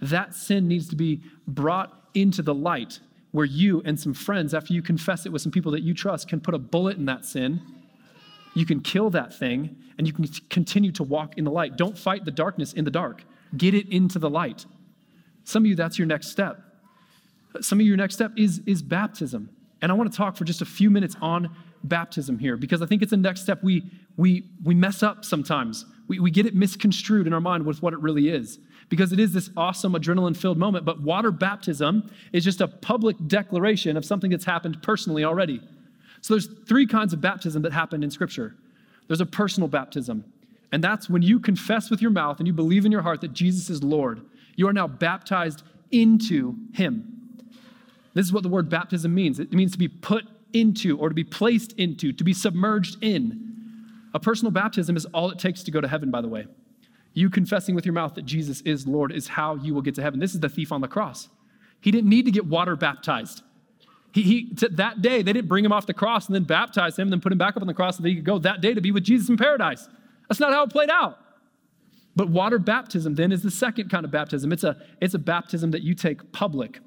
that 0.01 0.33
sin 0.35 0.67
needs 0.67 0.87
to 0.89 0.95
be 0.95 1.21
brought 1.47 2.09
into 2.13 2.41
the 2.41 2.53
light 2.53 2.99
where 3.31 3.45
you 3.45 3.81
and 3.85 3.99
some 3.99 4.13
friends, 4.13 4.53
after 4.53 4.73
you 4.73 4.81
confess 4.81 5.25
it 5.25 5.31
with 5.31 5.41
some 5.41 5.51
people 5.51 5.71
that 5.71 5.83
you 5.83 5.93
trust, 5.93 6.27
can 6.27 6.39
put 6.39 6.53
a 6.53 6.57
bullet 6.57 6.97
in 6.97 7.05
that 7.05 7.25
sin. 7.25 7.61
You 8.53 8.65
can 8.65 8.79
kill 8.79 9.09
that 9.11 9.33
thing 9.37 9.75
and 9.97 10.07
you 10.07 10.13
can 10.13 10.25
continue 10.49 10.91
to 10.93 11.03
walk 11.03 11.37
in 11.37 11.43
the 11.43 11.51
light. 11.51 11.77
Don't 11.77 11.97
fight 11.97 12.25
the 12.25 12.31
darkness 12.31 12.73
in 12.73 12.85
the 12.85 12.91
dark, 12.91 13.23
get 13.55 13.73
it 13.73 13.87
into 13.89 14.19
the 14.19 14.29
light. 14.29 14.65
Some 15.43 15.63
of 15.63 15.67
you, 15.67 15.75
that's 15.75 15.97
your 15.97 16.07
next 16.07 16.27
step. 16.27 16.59
Some 17.61 17.79
of 17.79 17.85
your 17.85 17.97
next 17.97 18.15
step 18.15 18.31
is, 18.37 18.61
is 18.65 18.81
baptism. 18.81 19.49
And 19.81 19.91
I 19.91 19.95
want 19.95 20.11
to 20.11 20.17
talk 20.17 20.35
for 20.35 20.43
just 20.43 20.61
a 20.61 20.65
few 20.65 20.89
minutes 20.89 21.15
on 21.21 21.55
baptism 21.83 22.39
here 22.39 22.57
because 22.57 22.81
I 22.81 22.85
think 22.85 23.01
it's 23.01 23.13
a 23.13 23.17
next 23.17 23.41
step 23.41 23.63
we, 23.63 23.83
we, 24.17 24.49
we 24.63 24.73
mess 24.73 25.03
up 25.03 25.23
sometimes. 25.23 25.85
We, 26.07 26.19
we 26.19 26.31
get 26.31 26.45
it 26.45 26.55
misconstrued 26.55 27.27
in 27.27 27.33
our 27.33 27.41
mind 27.41 27.65
with 27.65 27.81
what 27.81 27.93
it 27.93 27.99
really 27.99 28.29
is 28.29 28.59
because 28.89 29.11
it 29.11 29.19
is 29.19 29.33
this 29.33 29.49
awesome 29.57 29.93
adrenaline 29.93 30.35
filled 30.35 30.57
moment. 30.57 30.85
But 30.85 31.01
water 31.01 31.31
baptism 31.31 32.09
is 32.31 32.43
just 32.43 32.61
a 32.61 32.67
public 32.67 33.15
declaration 33.27 33.97
of 33.97 34.05
something 34.05 34.31
that's 34.31 34.45
happened 34.45 34.81
personally 34.81 35.23
already. 35.23 35.61
So 36.21 36.33
there's 36.33 36.47
three 36.67 36.87
kinds 36.87 37.13
of 37.13 37.21
baptism 37.21 37.61
that 37.63 37.73
happen 37.73 38.03
in 38.03 38.11
Scripture 38.11 38.55
there's 39.07 39.21
a 39.21 39.25
personal 39.25 39.69
baptism, 39.69 40.25
and 40.73 40.83
that's 40.83 41.09
when 41.09 41.21
you 41.21 41.39
confess 41.39 41.89
with 41.89 42.01
your 42.01 42.11
mouth 42.11 42.39
and 42.39 42.47
you 42.47 42.51
believe 42.51 42.85
in 42.85 42.91
your 42.91 43.01
heart 43.01 43.21
that 43.21 43.31
Jesus 43.31 43.69
is 43.69 43.81
Lord. 43.81 44.21
You 44.57 44.67
are 44.67 44.73
now 44.73 44.87
baptized 44.87 45.63
into 45.91 46.57
Him. 46.73 47.13
This 48.13 48.25
is 48.25 48.33
what 48.33 48.43
the 48.43 48.49
word 48.49 48.67
baptism 48.67 49.13
means 49.13 49.39
it 49.39 49.53
means 49.53 49.71
to 49.73 49.77
be 49.77 49.87
put 49.87 50.25
into 50.53 50.97
or 50.97 51.09
to 51.09 51.15
be 51.15 51.23
placed 51.23 51.73
into, 51.73 52.11
to 52.11 52.23
be 52.23 52.33
submerged 52.33 52.97
in. 53.01 53.43
A 54.13 54.19
personal 54.19 54.51
baptism 54.51 54.97
is 54.97 55.05
all 55.07 55.29
it 55.29 55.39
takes 55.39 55.63
to 55.63 55.71
go 55.71 55.79
to 55.79 55.87
heaven, 55.87 56.09
by 56.09 56.21
the 56.21 56.27
way. 56.27 56.47
You 57.17 57.31
confessing 57.31 57.73
with 57.73 57.83
your 57.83 57.93
mouth 57.93 58.13
that 58.13 58.25
Jesus 58.25 58.61
is 58.61 58.85
Lord 58.85 59.11
is 59.11 59.27
how 59.27 59.55
you 59.55 59.73
will 59.73 59.81
get 59.81 59.95
to 59.95 60.03
heaven. 60.03 60.19
This 60.19 60.35
is 60.35 60.39
the 60.39 60.49
thief 60.49 60.71
on 60.71 60.81
the 60.81 60.87
cross. 60.87 61.29
He 61.81 61.89
didn't 61.89 62.11
need 62.11 62.25
to 62.25 62.31
get 62.31 62.45
water 62.45 62.75
baptized. 62.75 63.41
He, 64.11 64.21
he 64.21 64.53
that 64.53 65.01
day, 65.01 65.23
they 65.23 65.33
didn't 65.33 65.47
bring 65.47 65.65
him 65.65 65.71
off 65.71 65.87
the 65.87 65.95
cross 65.95 66.27
and 66.27 66.35
then 66.35 66.43
baptize 66.43 66.99
him 66.99 67.07
and 67.07 67.13
then 67.13 67.19
put 67.19 67.31
him 67.31 67.39
back 67.39 67.57
up 67.57 67.63
on 67.63 67.67
the 67.67 67.73
cross 67.73 67.97
so 67.97 68.03
that 68.03 68.09
he 68.09 68.17
could 68.17 68.23
go 68.23 68.37
that 68.37 68.61
day 68.61 68.75
to 68.75 68.81
be 68.81 68.91
with 68.91 69.03
Jesus 69.03 69.29
in 69.29 69.35
paradise. 69.35 69.89
That's 70.29 70.39
not 70.39 70.53
how 70.53 70.61
it 70.61 70.69
played 70.69 70.91
out. 70.91 71.17
But 72.15 72.29
water 72.29 72.59
baptism 72.59 73.15
then 73.15 73.31
is 73.31 73.41
the 73.41 73.49
second 73.49 73.89
kind 73.89 74.05
of 74.05 74.11
baptism. 74.11 74.51
It's 74.51 74.63
a, 74.63 74.79
it's 75.01 75.15
a 75.15 75.19
baptism 75.19 75.71
that 75.71 75.81
you 75.81 75.95
take 75.95 76.31
public. 76.33 76.81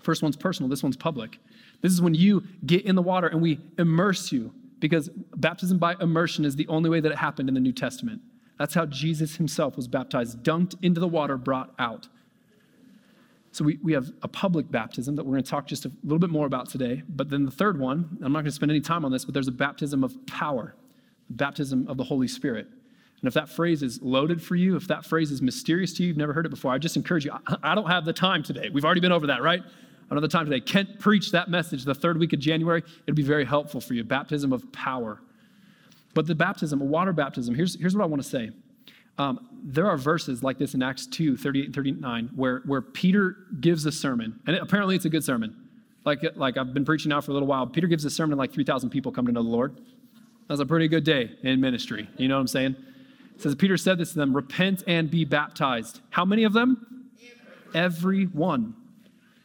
First 0.00 0.22
one's 0.22 0.36
personal, 0.36 0.70
this 0.70 0.82
one's 0.82 0.96
public. 0.96 1.38
This 1.82 1.92
is 1.92 2.00
when 2.00 2.14
you 2.14 2.44
get 2.64 2.86
in 2.86 2.94
the 2.94 3.02
water 3.02 3.26
and 3.26 3.42
we 3.42 3.60
immerse 3.76 4.32
you 4.32 4.54
because 4.78 5.10
baptism 5.36 5.76
by 5.76 5.96
immersion 6.00 6.46
is 6.46 6.56
the 6.56 6.66
only 6.68 6.88
way 6.88 7.00
that 7.00 7.12
it 7.12 7.18
happened 7.18 7.50
in 7.50 7.54
the 7.54 7.60
New 7.60 7.72
Testament. 7.72 8.22
That's 8.58 8.74
how 8.74 8.86
Jesus 8.86 9.36
himself 9.36 9.76
was 9.76 9.88
baptized, 9.88 10.42
dunked 10.42 10.76
into 10.82 11.00
the 11.00 11.08
water, 11.08 11.36
brought 11.36 11.74
out. 11.78 12.08
So 13.52 13.64
we, 13.64 13.78
we 13.82 13.92
have 13.92 14.10
a 14.22 14.28
public 14.28 14.70
baptism 14.70 15.16
that 15.16 15.24
we're 15.24 15.32
going 15.32 15.44
to 15.44 15.50
talk 15.50 15.66
just 15.66 15.84
a 15.84 15.92
little 16.02 16.18
bit 16.18 16.30
more 16.30 16.46
about 16.46 16.68
today. 16.68 17.02
But 17.08 17.30
then 17.30 17.44
the 17.44 17.50
third 17.50 17.78
one, 17.78 18.18
I'm 18.22 18.32
not 18.32 18.40
going 18.40 18.46
to 18.46 18.52
spend 18.52 18.70
any 18.70 18.80
time 18.80 19.04
on 19.04 19.12
this, 19.12 19.24
but 19.24 19.32
there's 19.32 19.48
a 19.48 19.52
baptism 19.52 20.02
of 20.02 20.14
power, 20.26 20.74
baptism 21.30 21.86
of 21.88 21.96
the 21.96 22.04
Holy 22.04 22.26
Spirit. 22.26 22.66
And 23.20 23.28
if 23.28 23.34
that 23.34 23.48
phrase 23.48 23.82
is 23.82 24.02
loaded 24.02 24.42
for 24.42 24.56
you, 24.56 24.76
if 24.76 24.88
that 24.88 25.04
phrase 25.04 25.30
is 25.30 25.40
mysterious 25.40 25.92
to 25.94 26.02
you, 26.02 26.08
you've 26.08 26.16
never 26.16 26.32
heard 26.32 26.46
it 26.46 26.50
before, 26.50 26.72
I 26.72 26.78
just 26.78 26.96
encourage 26.96 27.24
you. 27.24 27.32
I 27.62 27.74
don't 27.74 27.88
have 27.88 28.04
the 28.04 28.12
time 28.12 28.42
today. 28.42 28.70
We've 28.70 28.84
already 28.84 29.00
been 29.00 29.12
over 29.12 29.28
that, 29.28 29.42
right? 29.42 29.62
I 30.10 30.20
the 30.20 30.28
time 30.28 30.44
today. 30.46 30.60
Kent 30.60 31.00
preached 31.00 31.32
that 31.32 31.48
message 31.48 31.84
the 31.84 31.94
third 31.94 32.18
week 32.18 32.32
of 32.32 32.38
January. 32.38 32.82
It'll 33.06 33.16
be 33.16 33.22
very 33.22 33.44
helpful 33.44 33.80
for 33.80 33.94
you. 33.94 34.04
Baptism 34.04 34.52
of 34.52 34.70
power. 34.72 35.20
But 36.14 36.26
the 36.26 36.34
baptism, 36.34 36.80
water 36.80 37.12
baptism, 37.12 37.54
here's, 37.54 37.78
here's 37.78 37.94
what 37.94 38.02
I 38.02 38.06
want 38.06 38.22
to 38.22 38.28
say. 38.28 38.50
Um, 39.18 39.48
there 39.62 39.86
are 39.86 39.96
verses 39.96 40.42
like 40.42 40.58
this 40.58 40.74
in 40.74 40.82
Acts 40.82 41.06
2 41.06 41.36
38 41.36 41.66
and 41.66 41.74
39 41.74 42.30
where, 42.34 42.62
where 42.66 42.82
Peter 42.82 43.36
gives 43.60 43.86
a 43.86 43.92
sermon, 43.92 44.40
and 44.46 44.56
it, 44.56 44.62
apparently 44.62 44.96
it's 44.96 45.04
a 45.04 45.08
good 45.08 45.24
sermon. 45.24 45.56
Like, 46.04 46.22
like 46.36 46.56
I've 46.56 46.74
been 46.74 46.84
preaching 46.84 47.10
now 47.10 47.20
for 47.20 47.30
a 47.30 47.34
little 47.34 47.48
while. 47.48 47.66
Peter 47.66 47.86
gives 47.86 48.04
a 48.04 48.10
sermon, 48.10 48.32
and 48.32 48.38
like 48.38 48.52
3,000 48.52 48.90
people 48.90 49.10
come 49.10 49.26
to 49.26 49.32
know 49.32 49.42
the 49.42 49.48
Lord. 49.48 49.80
That's 50.48 50.60
a 50.60 50.66
pretty 50.66 50.88
good 50.88 51.04
day 51.04 51.30
in 51.42 51.60
ministry. 51.60 52.08
You 52.18 52.28
know 52.28 52.34
what 52.34 52.42
I'm 52.42 52.46
saying? 52.48 52.76
It 53.34 53.40
says, 53.40 53.54
Peter 53.54 53.76
said 53.76 53.98
this 53.98 54.12
to 54.12 54.18
them 54.18 54.36
repent 54.36 54.82
and 54.86 55.10
be 55.10 55.24
baptized. 55.24 56.00
How 56.10 56.24
many 56.24 56.44
of 56.44 56.52
them? 56.52 57.10
Every 57.74 58.24
one. 58.26 58.74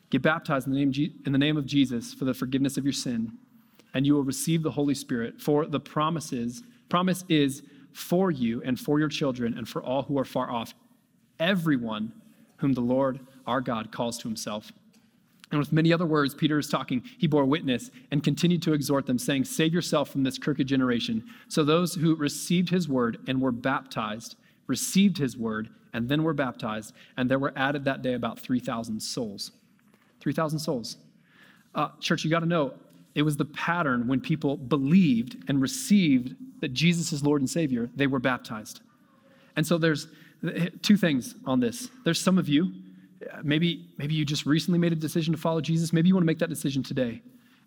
Get 0.10 0.22
baptized 0.22 0.68
in 0.68 0.74
the, 0.74 0.86
name, 0.86 1.14
in 1.26 1.32
the 1.32 1.38
name 1.38 1.56
of 1.56 1.66
Jesus 1.66 2.14
for 2.14 2.26
the 2.26 2.34
forgiveness 2.34 2.78
of 2.78 2.84
your 2.84 2.94
sin 2.94 3.39
and 3.94 4.06
you 4.06 4.14
will 4.14 4.24
receive 4.24 4.64
the 4.64 4.72
Holy 4.72 4.96
Spirit. 4.96 5.42
For 5.42 5.66
the 5.66 5.80
promises, 5.80 6.64
promise 6.90 7.24
is 7.30 7.64
for 7.94 8.32
you 8.32 8.62
and 8.64 8.80
for 8.80 9.00
your 9.00 9.10
children 9.10 9.58
and 9.58 9.68
for 9.68 9.84
all 9.84 10.04
who 10.04 10.18
are 10.18 10.26
far 10.26 10.50
off, 10.50 10.74
everyone 11.40 12.14
whom 12.58 12.74
the 12.74 12.82
Lord 12.82 13.20
our 13.48 13.62
God 13.62 13.92
calls 13.92 14.18
to 14.20 14.28
himself. 14.28 14.72
And 15.52 15.58
with 15.58 15.72
many 15.72 15.92
other 15.92 16.06
words, 16.06 16.36
Peter 16.36 16.60
is 16.60 16.70
talking. 16.70 17.02
He 17.18 17.26
bore 17.26 17.46
witness 17.46 17.90
and 18.12 18.24
continued 18.24 18.62
to 18.64 18.74
exhort 18.74 19.08
them, 19.08 19.18
saying, 19.18 19.46
Save 19.46 19.74
yourself 19.74 20.10
from 20.10 20.24
this 20.24 20.38
crooked 20.38 20.68
generation. 20.68 21.24
So 21.48 21.64
those 21.64 21.96
who 21.96 22.16
received 22.16 22.70
his 22.70 22.88
word 22.88 23.18
and 23.28 23.42
were 23.42 23.52
baptized 23.52 24.36
received 24.68 25.18
his 25.18 25.36
word 25.36 25.70
and 25.92 26.08
then 26.08 26.24
were 26.24 26.34
baptized. 26.34 26.94
And 27.18 27.30
there 27.30 27.40
were 27.40 27.54
added 27.56 27.84
that 27.86 28.04
day 28.04 28.14
about 28.14 28.40
3,000 28.40 29.02
souls. 29.02 29.52
3,000 30.20 30.60
souls. 30.60 30.98
Uh, 31.74 31.90
church, 32.00 32.24
you 32.24 32.30
got 32.30 32.42
to 32.42 32.46
know, 32.46 32.74
it 33.16 33.24
was 33.24 33.38
the 33.38 33.46
pattern 33.46 34.08
when 34.08 34.22
people 34.22 34.58
believed 34.58 35.38
and 35.48 35.62
received 35.62 36.36
that 36.62 36.74
Jesus 36.74 37.12
is 37.12 37.24
Lord 37.24 37.42
and 37.42 37.50
Savior, 37.50 37.90
they 37.96 38.08
were 38.08 38.20
baptized. 38.20 38.82
And 39.56 39.66
so 39.66 39.78
there's 39.78 40.08
two 40.82 40.98
things 40.98 41.36
on 41.46 41.60
this. 41.60 41.90
There's 42.06 42.22
some 42.22 42.38
of 42.38 42.48
you, 42.48 42.72
maybe, 43.44 43.88
maybe 43.98 44.14
you 44.14 44.26
just 44.26 44.46
recently 44.46 44.80
made 44.80 44.94
a 44.94 44.96
decision 44.96 45.34
to 45.34 45.40
follow 45.40 45.62
Jesus. 45.62 45.92
Maybe 45.92 46.08
you 46.08 46.14
want 46.14 46.24
to 46.24 46.28
make 46.28 46.40
that 46.40 46.50
decision 46.50 46.84
today. 46.84 47.22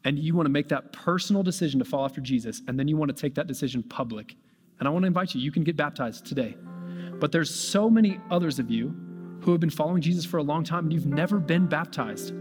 And 0.04 0.18
you 0.18 0.34
want 0.34 0.46
to 0.46 0.50
make 0.50 0.68
that 0.68 0.92
personal 0.92 1.42
decision 1.42 1.78
to 1.78 1.84
follow 1.84 2.04
after 2.04 2.20
Jesus. 2.20 2.62
And 2.66 2.78
then 2.78 2.88
you 2.88 2.96
want 2.96 3.14
to 3.14 3.20
take 3.20 3.34
that 3.34 3.46
decision 3.46 3.82
public. 3.82 4.34
And 4.78 4.88
I 4.88 4.90
want 4.90 5.04
to 5.04 5.06
invite 5.06 5.34
you, 5.34 5.40
you 5.40 5.52
can 5.52 5.64
get 5.64 5.76
baptized 5.76 6.26
today. 6.26 6.56
But 7.20 7.30
there's 7.30 7.54
so 7.54 7.88
many 7.88 8.18
others 8.30 8.58
of 8.58 8.70
you 8.70 8.94
who 9.42 9.52
have 9.52 9.60
been 9.60 9.70
following 9.70 10.02
Jesus 10.02 10.24
for 10.24 10.38
a 10.38 10.42
long 10.42 10.64
time 10.64 10.84
and 10.84 10.92
you've 10.92 11.06
never 11.06 11.38
been 11.38 11.66
baptized. 11.66 12.32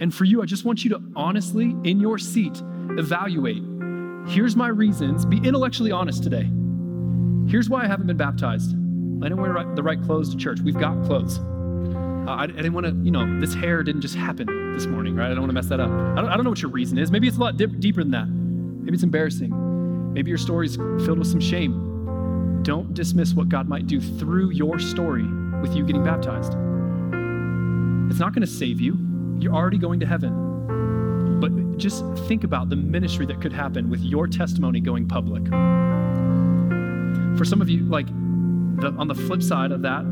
And 0.00 0.14
for 0.14 0.24
you, 0.24 0.42
I 0.42 0.44
just 0.44 0.64
want 0.64 0.84
you 0.84 0.90
to 0.90 1.02
honestly, 1.16 1.74
in 1.84 2.00
your 2.00 2.18
seat, 2.18 2.62
evaluate. 2.96 3.62
Here's 4.28 4.54
my 4.56 4.68
reasons. 4.68 5.24
Be 5.24 5.38
intellectually 5.38 5.90
honest 5.90 6.22
today. 6.22 6.50
Here's 7.50 7.68
why 7.68 7.84
I 7.84 7.86
haven't 7.86 8.06
been 8.06 8.16
baptized. 8.16 8.70
I 8.70 9.28
didn't 9.28 9.40
wear 9.40 9.64
the 9.74 9.82
right 9.82 10.00
clothes 10.02 10.30
to 10.30 10.36
church. 10.36 10.60
We've 10.60 10.78
got 10.78 11.02
clothes. 11.04 11.38
Uh, 11.38 12.32
I, 12.32 12.42
I, 12.42 12.46
didn't 12.46 12.74
want 12.74 12.86
to, 12.86 12.92
you 13.02 13.10
know, 13.10 13.40
this 13.40 13.54
hair 13.54 13.82
didn't 13.82 14.02
just 14.02 14.14
happen 14.14 14.74
this 14.74 14.86
morning, 14.86 15.16
right? 15.16 15.26
I 15.26 15.30
don't 15.30 15.40
want 15.40 15.50
to 15.50 15.54
mess 15.54 15.66
that 15.66 15.80
up. 15.80 15.90
I 15.90 16.20
don't, 16.20 16.28
I 16.28 16.36
don't 16.36 16.44
know 16.44 16.50
what 16.50 16.60
your 16.60 16.70
reason 16.70 16.98
is. 16.98 17.10
Maybe 17.10 17.26
it's 17.26 17.38
a 17.38 17.40
lot 17.40 17.56
dip, 17.56 17.80
deeper 17.80 18.02
than 18.02 18.12
that. 18.12 18.28
Maybe 18.28 18.94
it's 18.94 19.02
embarrassing. 19.02 20.12
Maybe 20.12 20.28
your 20.28 20.38
story's 20.38 20.76
filled 20.76 21.18
with 21.18 21.28
some 21.28 21.40
shame. 21.40 22.60
Don't 22.62 22.92
dismiss 22.92 23.32
what 23.32 23.48
God 23.48 23.66
might 23.66 23.86
do 23.86 24.00
through 24.00 24.50
your 24.50 24.78
story 24.78 25.26
with 25.62 25.74
you 25.74 25.84
getting 25.84 26.04
baptized. 26.04 26.52
It's 28.10 28.20
not 28.20 28.34
going 28.34 28.42
to 28.42 28.46
save 28.46 28.80
you. 28.80 29.07
You're 29.40 29.54
already 29.54 29.78
going 29.78 30.00
to 30.00 30.06
heaven. 30.06 31.40
But 31.40 31.78
just 31.78 32.04
think 32.26 32.44
about 32.44 32.68
the 32.68 32.76
ministry 32.76 33.26
that 33.26 33.40
could 33.40 33.52
happen 33.52 33.88
with 33.88 34.00
your 34.00 34.26
testimony 34.26 34.80
going 34.80 35.06
public. 35.06 35.46
For 37.38 37.44
some 37.44 37.62
of 37.62 37.68
you, 37.68 37.84
like 37.84 38.06
the, 38.80 38.94
on 38.98 39.08
the 39.08 39.14
flip 39.14 39.42
side 39.42 39.72
of 39.72 39.82
that, 39.82 40.04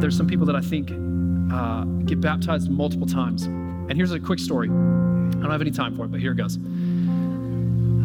there's 0.00 0.16
some 0.16 0.26
people 0.26 0.46
that 0.46 0.56
I 0.56 0.60
think 0.60 0.92
uh, 1.52 1.84
get 2.04 2.20
baptized 2.20 2.70
multiple 2.70 3.06
times. 3.06 3.44
And 3.44 3.92
here's 3.92 4.12
a 4.12 4.20
quick 4.20 4.38
story. 4.38 4.68
I 4.68 4.72
don't 5.42 5.50
have 5.50 5.60
any 5.60 5.72
time 5.72 5.96
for 5.96 6.04
it, 6.04 6.12
but 6.12 6.20
here 6.20 6.32
it 6.32 6.36
goes. 6.36 6.58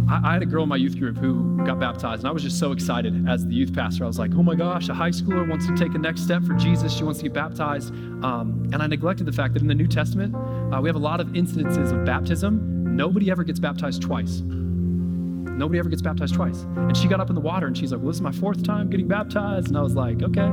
I, 0.08 0.34
had 0.34 0.44
a 0.44 0.46
girl 0.46 0.64
in 0.64 0.70
my 0.70 0.76
youth 0.76 1.00
group 1.00 1.18
who 1.18 1.58
got 1.66 1.80
baptized, 1.80 2.22
and 2.22 2.30
I 2.30 2.32
was 2.32 2.44
just 2.44 2.60
so 2.60 2.72
excited 2.72 3.28
as 3.28 3.46
the 3.46 3.54
youth 3.54 3.74
pastor. 3.74 4.04
I 4.04 4.08
was 4.08 4.20
like, 4.20 4.32
oh 4.36 4.44
my 4.44 4.54
gosh, 4.54 4.88
a 4.90 4.94
high 4.94 5.10
schooler 5.10 5.48
wants 5.50 5.66
to 5.66 5.76
take 5.76 5.96
a 5.96 5.98
next 5.98 6.22
step 6.22 6.44
for 6.44 6.54
Jesus. 6.54 6.94
She 6.94 7.04
wants 7.04 7.20
to 7.20 7.24
get 7.24 7.34
baptized. 7.34 7.92
Um, 8.24 8.70
and 8.72 8.84
I 8.84 8.88
neglected 8.88 9.26
the 9.26 9.32
fact 9.32 9.54
that 9.54 9.64
in 9.64 9.68
the 9.68 9.74
New 9.76 9.88
Testament, 9.88 10.36
uh, 10.76 10.82
we 10.82 10.90
have 10.90 10.96
a 10.96 11.00
lot 11.00 11.22
of 11.22 11.28
incidences 11.30 11.92
of 11.92 12.06
baptism. 12.06 12.96
Nobody 12.96 13.32
ever 13.32 13.44
gets 13.44 13.60
baptized 13.60 14.02
twice. 14.02 14.42
Nobody 14.42 15.80
ever 15.80 15.90
gets 15.90 16.02
baptized 16.02 16.34
twice. 16.34 16.64
And 16.76 16.98
she 16.98 17.08
got 17.08 17.22
up 17.22 17.30
in 17.30 17.36
the 17.36 17.42
water 17.42 17.68
and 17.68 17.78
she's 17.78 17.92
like, 17.92 18.02
well, 18.02 18.08
this 18.08 18.18
is 18.18 18.22
my 18.22 18.32
fourth 18.32 18.64
time 18.64 18.90
getting 18.90 19.08
baptized. 19.08 19.70
And 19.70 19.78
I 19.78 19.82
was 19.82 19.96
like, 19.96 20.22
okay. 20.22 20.50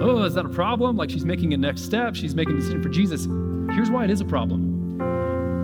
Oh, 0.00 0.24
is 0.24 0.34
that 0.34 0.44
a 0.44 0.50
problem? 0.50 0.96
Like 0.96 1.10
she's 1.10 1.24
making 1.24 1.54
a 1.54 1.56
next 1.56 1.82
step. 1.82 2.14
She's 2.14 2.34
making 2.34 2.56
a 2.56 2.58
decision 2.58 2.82
for 2.82 2.90
Jesus. 2.90 3.26
Here's 3.74 3.90
why 3.90 4.04
it 4.04 4.10
is 4.10 4.20
a 4.20 4.26
problem 4.26 4.74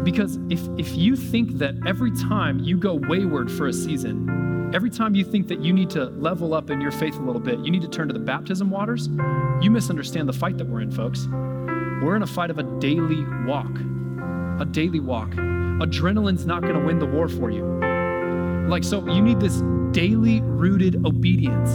because 0.04 0.38
if, 0.50 0.61
if 0.78 0.94
you 0.94 1.16
think 1.16 1.52
that 1.59 1.74
every 1.87 2.11
time 2.12 2.59
you 2.59 2.76
go 2.76 2.94
wayward 2.94 3.50
for 3.50 3.68
a 3.68 3.72
season, 3.72 4.70
every 4.74 4.90
time 4.90 5.14
you 5.14 5.24
think 5.24 5.48
that 5.48 5.61
you 5.61 5.72
need 5.72 5.88
to 5.90 6.04
level 6.04 6.52
up 6.52 6.68
in 6.68 6.80
your 6.80 6.90
faith 6.90 7.16
a 7.16 7.22
little 7.22 7.40
bit, 7.40 7.59
you 7.61 7.70
need 7.70 7.80
to 7.80 7.88
turn 7.88 8.07
to 8.09 8.12
the 8.12 8.20
baptism 8.20 8.70
waters, 8.70 9.09
you 9.62 9.70
misunderstand 9.70 10.28
the 10.28 10.33
fight 10.33 10.59
that 10.59 10.66
we're 10.66 10.83
in, 10.83 10.90
folks. 10.90 11.26
We're 12.05 12.17
in 12.17 12.23
a 12.23 12.27
fight 12.27 12.51
of 12.51 12.59
a 12.59 12.62
daily 12.81 13.25
walk. 13.47 13.71
A 14.61 14.67
daily 14.71 15.01
walk. 15.01 15.31
Adrenaline's 15.31 16.45
not 16.45 16.61
going 16.61 16.75
to 16.75 16.81
win 16.81 16.99
the 16.99 17.07
war 17.07 17.29
for 17.29 17.51
you. 17.51 17.64
Like, 18.69 18.85
so 18.85 19.09
you 19.09 19.23
need 19.23 19.40
this 19.40 19.62
daily 19.93 20.43
rooted 20.43 21.07
obedience 21.07 21.71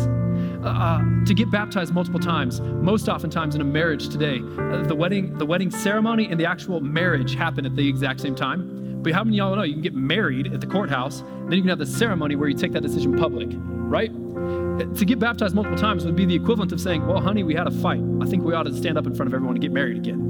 uh, 0.64 0.68
uh, 0.68 1.26
to 1.26 1.34
get 1.34 1.50
baptized 1.50 1.96
multiple 1.96 2.20
times. 2.20 2.62
Most 2.62 3.10
oftentimes 3.10 3.56
in 3.56 3.62
a 3.62 3.66
marriage 3.66 4.10
today, 4.10 4.40
uh, 4.60 4.84
the 4.84 4.94
wedding, 4.94 5.36
the 5.40 5.48
wedding 5.48 5.72
ceremony 5.72 6.28
and 6.30 6.40
the 6.40 6.46
actual 6.46 6.80
marriage 6.80 7.34
happen 7.34 7.66
at 7.66 7.76
the 7.76 7.90
exact 7.90 8.22
same 8.22 8.36
time. 8.36 8.89
But 9.02 9.14
how 9.14 9.24
many 9.24 9.40
of 9.40 9.48
y'all 9.48 9.56
know 9.56 9.64
you 9.64 9.74
can 9.74 9.82
get 9.82 9.96
married 9.96 10.54
at 10.54 10.60
the 10.60 10.68
courthouse, 10.68 11.22
then 11.48 11.54
you 11.54 11.62
can 11.62 11.70
have 11.70 11.80
the 11.80 11.86
ceremony 11.86 12.36
where 12.36 12.50
you 12.50 12.56
take 12.56 12.74
that 12.74 12.82
decision 12.82 13.18
public, 13.18 13.50
right? 13.54 14.12
To 14.12 15.06
get 15.06 15.20
baptized 15.20 15.56
multiple 15.56 15.78
times 15.78 16.06
would 16.06 16.16
be 16.16 16.26
the 16.26 16.36
equivalent 16.36 16.72
of 16.72 16.82
saying, 16.82 17.06
"Well, 17.08 17.22
honey, 17.22 17.44
we 17.44 17.54
had 17.54 17.68
a 17.68 17.72
fight. 17.72 18.02
I 18.22 18.26
think 18.26 18.44
we 18.44 18.54
ought 18.54 18.64
to 18.64 18.74
stand 18.74 18.98
up 18.98 19.06
in 19.08 19.14
front 19.16 19.28
of 19.28 19.34
everyone 19.34 19.56
and 19.56 19.62
get 19.62 19.72
married 19.72 19.98
again." 19.98 20.26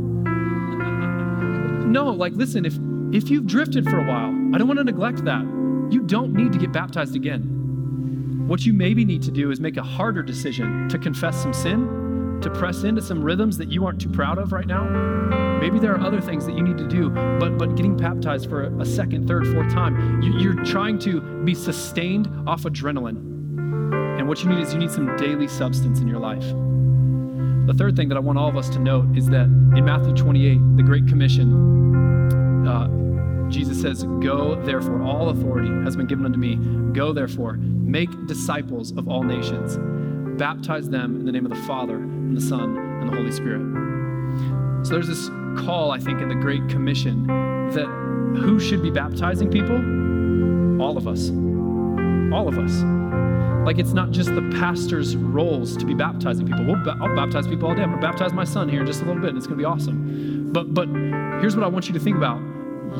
No, 1.92 2.12
like 2.12 2.34
listen, 2.36 2.66
if 2.66 2.78
if 3.12 3.30
you've 3.32 3.48
drifted 3.48 3.86
for 3.90 3.98
a 4.00 4.06
while, 4.06 4.30
I 4.54 4.58
don't 4.60 4.68
want 4.68 4.78
to 4.78 4.84
neglect 4.84 5.26
that. 5.26 5.42
You 5.90 6.02
don't 6.06 6.34
need 6.34 6.54
to 6.54 6.60
get 6.60 6.72
baptized 6.72 7.16
again. 7.16 8.46
What 8.48 8.66
you 8.66 8.74
maybe 8.74 9.04
need 9.06 9.24
to 9.24 9.32
do 9.32 9.50
is 9.52 9.60
make 9.60 9.78
a 9.78 9.84
harder 9.84 10.22
decision 10.22 10.88
to 10.90 10.98
confess 11.00 11.42
some 11.42 11.54
sin, 11.54 11.88
to 12.41 12.49
press 12.49 12.84
into 12.84 13.02
some 13.02 13.21
rhythms 13.21 13.58
that 13.58 13.69
you 13.69 13.86
aren't 13.86 13.99
too 13.99 14.10
proud 14.10 14.38
of 14.38 14.52
right 14.52 14.67
now. 14.67 14.84
Maybe 15.60 15.80
there 15.80 15.93
are 15.93 15.99
other 15.99 16.21
things 16.21 16.45
that 16.45 16.56
you 16.56 16.63
need 16.63 16.78
to 16.78 16.88
do, 16.88 17.10
but 17.10 17.58
but 17.58 17.75
getting 17.75 17.97
baptized 17.97 18.49
for 18.49 18.63
a, 18.80 18.86
second, 18.86 19.28
third, 19.28 19.47
fourth 19.47 19.71
time, 19.71 20.21
you, 20.21 20.39
you're 20.39 20.63
trying 20.63 20.97
to 20.99 21.21
be 21.43 21.54
sustained 21.54 22.28
off 22.47 22.63
adrenaline. 22.63 23.17
And 24.19 24.28
what 24.28 24.43
you 24.43 24.49
need 24.49 24.60
is 24.60 24.73
you 24.73 24.80
need 24.80 24.91
some 24.91 25.15
daily 25.17 25.47
substance 25.47 25.99
in 25.99 26.08
your 26.08 26.19
life. 26.19 26.45
The 27.67 27.73
third 27.78 27.95
thing 27.95 28.10
that 28.10 28.15
I 28.15 28.19
want 28.19 28.39
all 28.39 28.49
of 28.49 28.58
us 28.58 28.69
to 28.69 28.80
note 28.80 29.15
is 29.15 29.28
that 29.28 29.45
in 29.45 29.86
Matthew 29.86 30.15
28, 30.15 30.78
the 30.78 30.84
Great 30.84 31.08
Commission, 31.08 32.65
uh, 32.67 32.88
Jesus 33.49 33.82
says, 33.82 34.04
Go 34.21 34.56
therefore, 34.63 35.02
all 35.04 35.30
authority 35.30 35.69
has 35.84 35.95
been 35.95 36.08
given 36.08 36.25
unto 36.25 36.39
me. 36.39 36.56
Go 36.93 37.13
therefore, 37.13 37.54
make 37.54 38.10
disciples 38.28 38.91
of 38.91 39.08
all 39.08 39.23
nations, 39.23 39.78
baptize 40.39 40.89
them 40.89 41.17
in 41.17 41.25
the 41.25 41.32
name 41.32 41.45
of 41.45 41.52
the 41.52 41.62
Father, 41.67 41.97
and 41.97 42.36
the 42.36 42.41
Son, 42.41 42.78
and 42.78 43.10
the 43.10 43.15
Holy 43.15 43.32
Spirit. 43.32 43.62
So 44.86 44.93
there's 44.93 45.08
this 45.08 45.28
call, 45.65 45.91
I 45.91 45.99
think, 45.99 46.21
in 46.21 46.30
the 46.30 46.36
Great 46.36 46.67
Commission 46.69 47.28
that 47.71 47.86
who 48.38 48.60
should 48.60 48.82
be 48.82 48.89
baptizing 48.89 49.52
people? 49.52 49.75
All 50.82 50.97
of 50.97 51.08
us. 51.08 51.30
All 52.34 52.47
of 52.47 52.58
us. 52.58 52.82
Like 53.65 53.78
it's 53.78 53.91
not 53.91 54.12
just 54.12 54.34
the 54.34 54.41
pastor's 54.58 55.17
roles 55.17 55.75
to 55.78 55.86
be 55.86 55.93
baptizing 55.93 56.47
people. 56.47 56.65
We'll 56.65 56.89
I'll 56.89 57.15
baptize 57.15 57.45
people 57.45 57.67
all 57.67 57.75
day. 57.75 57.84
I'm 57.84 57.89
gonna 57.89 58.02
baptize 58.02 58.32
my 58.32 58.45
son 58.45 58.69
here 58.69 58.80
in 58.80 58.88
just 58.88 59.02
a 59.02 59.06
little 59.06 59.21
bit, 59.21 59.30
and 59.30 59.38
it's 59.38 59.45
gonna 59.45 59.58
be 59.58 59.65
awesome. 59.65 60.52
But 60.54 60.73
but 60.73 60.88
here's 61.41 61.56
what 61.56 61.65
I 61.65 61.67
want 61.67 61.88
you 61.88 61.93
to 61.93 61.99
think 61.99 62.15
about 62.15 62.41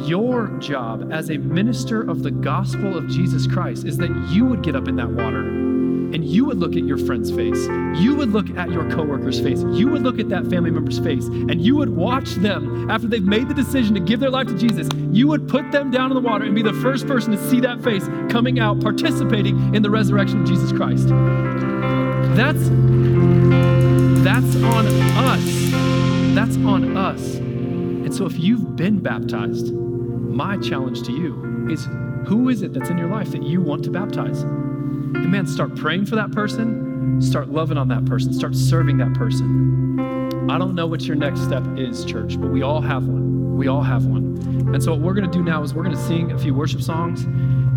your 0.06 0.47
job 0.60 1.12
as 1.12 1.30
a 1.30 1.38
minister 1.38 2.02
of 2.02 2.23
the 2.23 2.32
gospel 2.32 2.97
of 2.97 3.08
Jesus 3.08 3.47
Christ 3.47 3.86
is 3.86 3.97
that 3.97 4.10
you 4.32 4.45
would 4.45 4.63
get 4.63 4.75
up 4.75 4.88
in 4.88 4.95
that 4.97 5.10
water 5.10 5.39
and 5.39 6.25
you 6.25 6.45
would 6.45 6.58
look 6.58 6.75
at 6.75 6.84
your 6.84 6.97
friend's 6.97 7.30
face. 7.30 7.67
You 8.02 8.15
would 8.15 8.32
look 8.32 8.49
at 8.58 8.71
your 8.71 8.89
coworker's 8.89 9.39
face. 9.39 9.63
You 9.71 9.88
would 9.89 10.02
look 10.02 10.19
at 10.19 10.30
that 10.30 10.47
family 10.47 10.71
member's 10.71 10.99
face 10.99 11.25
and 11.25 11.62
you 11.62 11.75
would 11.75 11.89
watch 11.89 12.32
them 12.36 12.89
after 12.89 13.08
they've 13.08 13.23
made 13.23 13.47
the 13.47 13.54
decision 13.54 13.93
to 13.93 13.99
give 13.99 14.19
their 14.19 14.32
life 14.32 14.47
to 14.47 14.58
Jesus. 14.58 14.88
You 15.12 15.28
would 15.28 15.47
put 15.47 15.71
them 15.71 15.91
down 15.91 16.12
in 16.12 16.15
the 16.15 16.28
water 16.28 16.45
and 16.45 16.56
be 16.56 16.63
the 16.63 16.73
first 16.73 17.06
person 17.06 17.32
to 17.32 17.49
see 17.49 17.60
that 17.62 17.84
face 17.84 18.08
coming 18.32 18.60
out, 18.60 18.82
participating 18.82 19.75
in 19.75 19.84
the 19.84 19.89
resurrection 19.89 20.41
of 20.41 20.47
Jesus 20.47 20.71
Christ. 20.71 21.10
That's 22.36 22.69
that's 24.23 24.56
on 24.63 24.86
us. 24.86 25.71
That's 26.36 26.58
on 26.58 26.97
us. 26.97 27.49
And 28.10 28.17
so 28.17 28.26
if 28.26 28.39
you've 28.39 28.76
been 28.76 29.02
baptized, 29.02 29.72
my 29.72 30.58
challenge 30.58 31.04
to 31.04 31.12
you 31.12 31.67
is 31.69 31.88
who 32.26 32.50
is 32.50 32.63
it 32.63 32.74
that's 32.74 32.89
in 32.89 32.98
your 32.98 33.08
life 33.08 33.30
that 33.34 33.43
you 33.43 33.62
want 33.62 33.84
to 33.84 33.91
baptize? 33.91 34.41
And 34.41 35.32
man, 35.32 35.45
start 35.45 35.76
praying 35.76 36.08
for 36.08 36.15
that 36.15 36.32
person, 36.32 37.22
start 37.22 37.50
loving 37.50 37.78
on 37.78 37.88
that 37.89 38.06
person, 38.06 38.34
start 38.34 38.56
serving 38.56 38.98
that 38.98 39.13
person. 39.13 40.50
I 40.50 40.58
don't 40.58 40.74
know 40.74 40.88
what 40.88 41.04
your 41.04 41.17
next 41.17 41.41
step 41.41 41.63
is, 41.78 42.04
church, 42.04 42.41
but 42.41 42.50
we 42.50 42.63
all 42.63 42.82
have 42.82 43.06
one. 43.06 43.56
We 43.56 43.67
all 43.67 43.84
have 43.84 44.08
one. 44.08 44.39
And 44.74 44.82
so, 44.84 44.93
what 44.93 45.02
we're 45.02 45.13
going 45.13 45.30
to 45.30 45.38
do 45.38 45.43
now 45.43 45.62
is 45.62 45.76
we're 45.76 45.84
going 45.84 45.95
to 45.95 46.02
sing 46.08 46.32
a 46.32 46.39
few 46.39 46.56
worship 46.56 46.82
songs, 46.82 47.26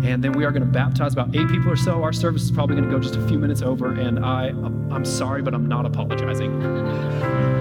and 0.03 0.23
then 0.23 0.31
we 0.31 0.45
are 0.45 0.51
going 0.51 0.65
to 0.65 0.71
baptize 0.71 1.13
about 1.13 1.35
eight 1.35 1.47
people 1.47 1.69
or 1.69 1.75
so. 1.75 2.01
Our 2.01 2.11
service 2.11 2.41
is 2.41 2.49
probably 2.49 2.75
going 2.75 2.89
to 2.89 2.91
go 2.91 2.99
just 2.99 3.17
a 3.17 3.27
few 3.27 3.37
minutes 3.37 3.61
over, 3.61 3.91
and 3.91 4.25
I, 4.25 4.47
I'm 4.47 5.05
sorry, 5.05 5.43
but 5.43 5.53
I'm 5.53 5.67
not 5.67 5.85
apologizing. 5.85 6.59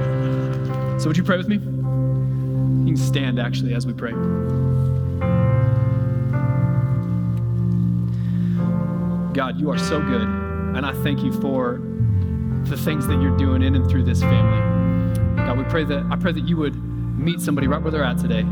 So, 0.98 1.08
would 1.08 1.16
you 1.16 1.24
pray 1.24 1.36
with 1.36 1.48
me? 1.48 1.71
Can 2.92 2.98
stand 2.98 3.40
actually 3.40 3.72
as 3.72 3.86
we 3.86 3.94
pray. 3.94 4.12
God, 9.32 9.58
you 9.58 9.70
are 9.70 9.78
so 9.78 10.02
good, 10.02 10.28
and 10.76 10.84
I 10.84 10.92
thank 11.02 11.22
you 11.22 11.32
for 11.40 11.80
the 12.64 12.76
things 12.76 13.06
that 13.06 13.18
you're 13.22 13.34
doing 13.38 13.62
in 13.62 13.76
and 13.76 13.90
through 13.90 14.02
this 14.02 14.20
family. 14.20 15.34
God, 15.36 15.56
we 15.56 15.64
pray 15.64 15.84
that 15.84 16.04
I 16.10 16.16
pray 16.16 16.32
that 16.32 16.46
you 16.46 16.58
would 16.58 16.76
meet 17.18 17.40
somebody 17.40 17.66
right 17.66 17.80
where 17.80 17.90
they're 17.90 18.04
at 18.04 18.18
today. 18.18 18.44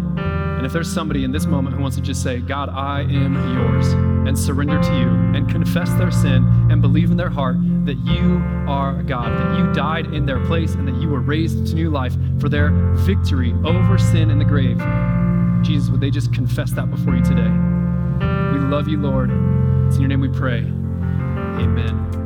And 0.61 0.67
if 0.67 0.75
there's 0.75 0.93
somebody 0.93 1.25
in 1.25 1.33
this 1.33 1.47
moment 1.47 1.75
who 1.75 1.81
wants 1.81 1.97
to 1.97 2.03
just 2.03 2.23
say, 2.23 2.39
God, 2.39 2.69
I 2.69 3.01
am 3.01 3.35
yours, 3.55 3.87
and 4.29 4.39
surrender 4.39 4.79
to 4.79 4.95
you, 4.99 5.09
and 5.35 5.49
confess 5.49 5.89
their 5.95 6.11
sin, 6.11 6.47
and 6.71 6.83
believe 6.83 7.11
in 7.11 7.17
their 7.17 7.31
heart 7.31 7.57
that 7.87 7.97
you 8.05 8.43
are 8.69 9.03
God, 9.03 9.31
that 9.31 9.59
you 9.59 9.73
died 9.73 10.13
in 10.13 10.27
their 10.27 10.39
place, 10.45 10.75
and 10.75 10.87
that 10.87 10.97
you 10.97 11.09
were 11.09 11.21
raised 11.21 11.69
to 11.69 11.75
new 11.75 11.89
life 11.89 12.15
for 12.39 12.51
their 12.51 12.73
victory 12.97 13.55
over 13.65 13.97
sin 13.97 14.31
and 14.31 14.39
the 14.39 14.45
grave. 14.45 14.77
Jesus, 15.65 15.89
would 15.89 16.03
they 16.03 16.11
just 16.11 16.31
confess 16.35 16.73
that 16.73 16.91
before 16.91 17.17
you 17.17 17.25
today? 17.25 17.49
We 18.53 18.59
love 18.59 18.87
you, 18.87 18.99
Lord. 18.99 19.31
It's 19.87 19.97
in 19.97 20.03
your 20.03 20.09
name 20.09 20.21
we 20.21 20.29
pray. 20.29 20.59
Amen. 20.59 22.20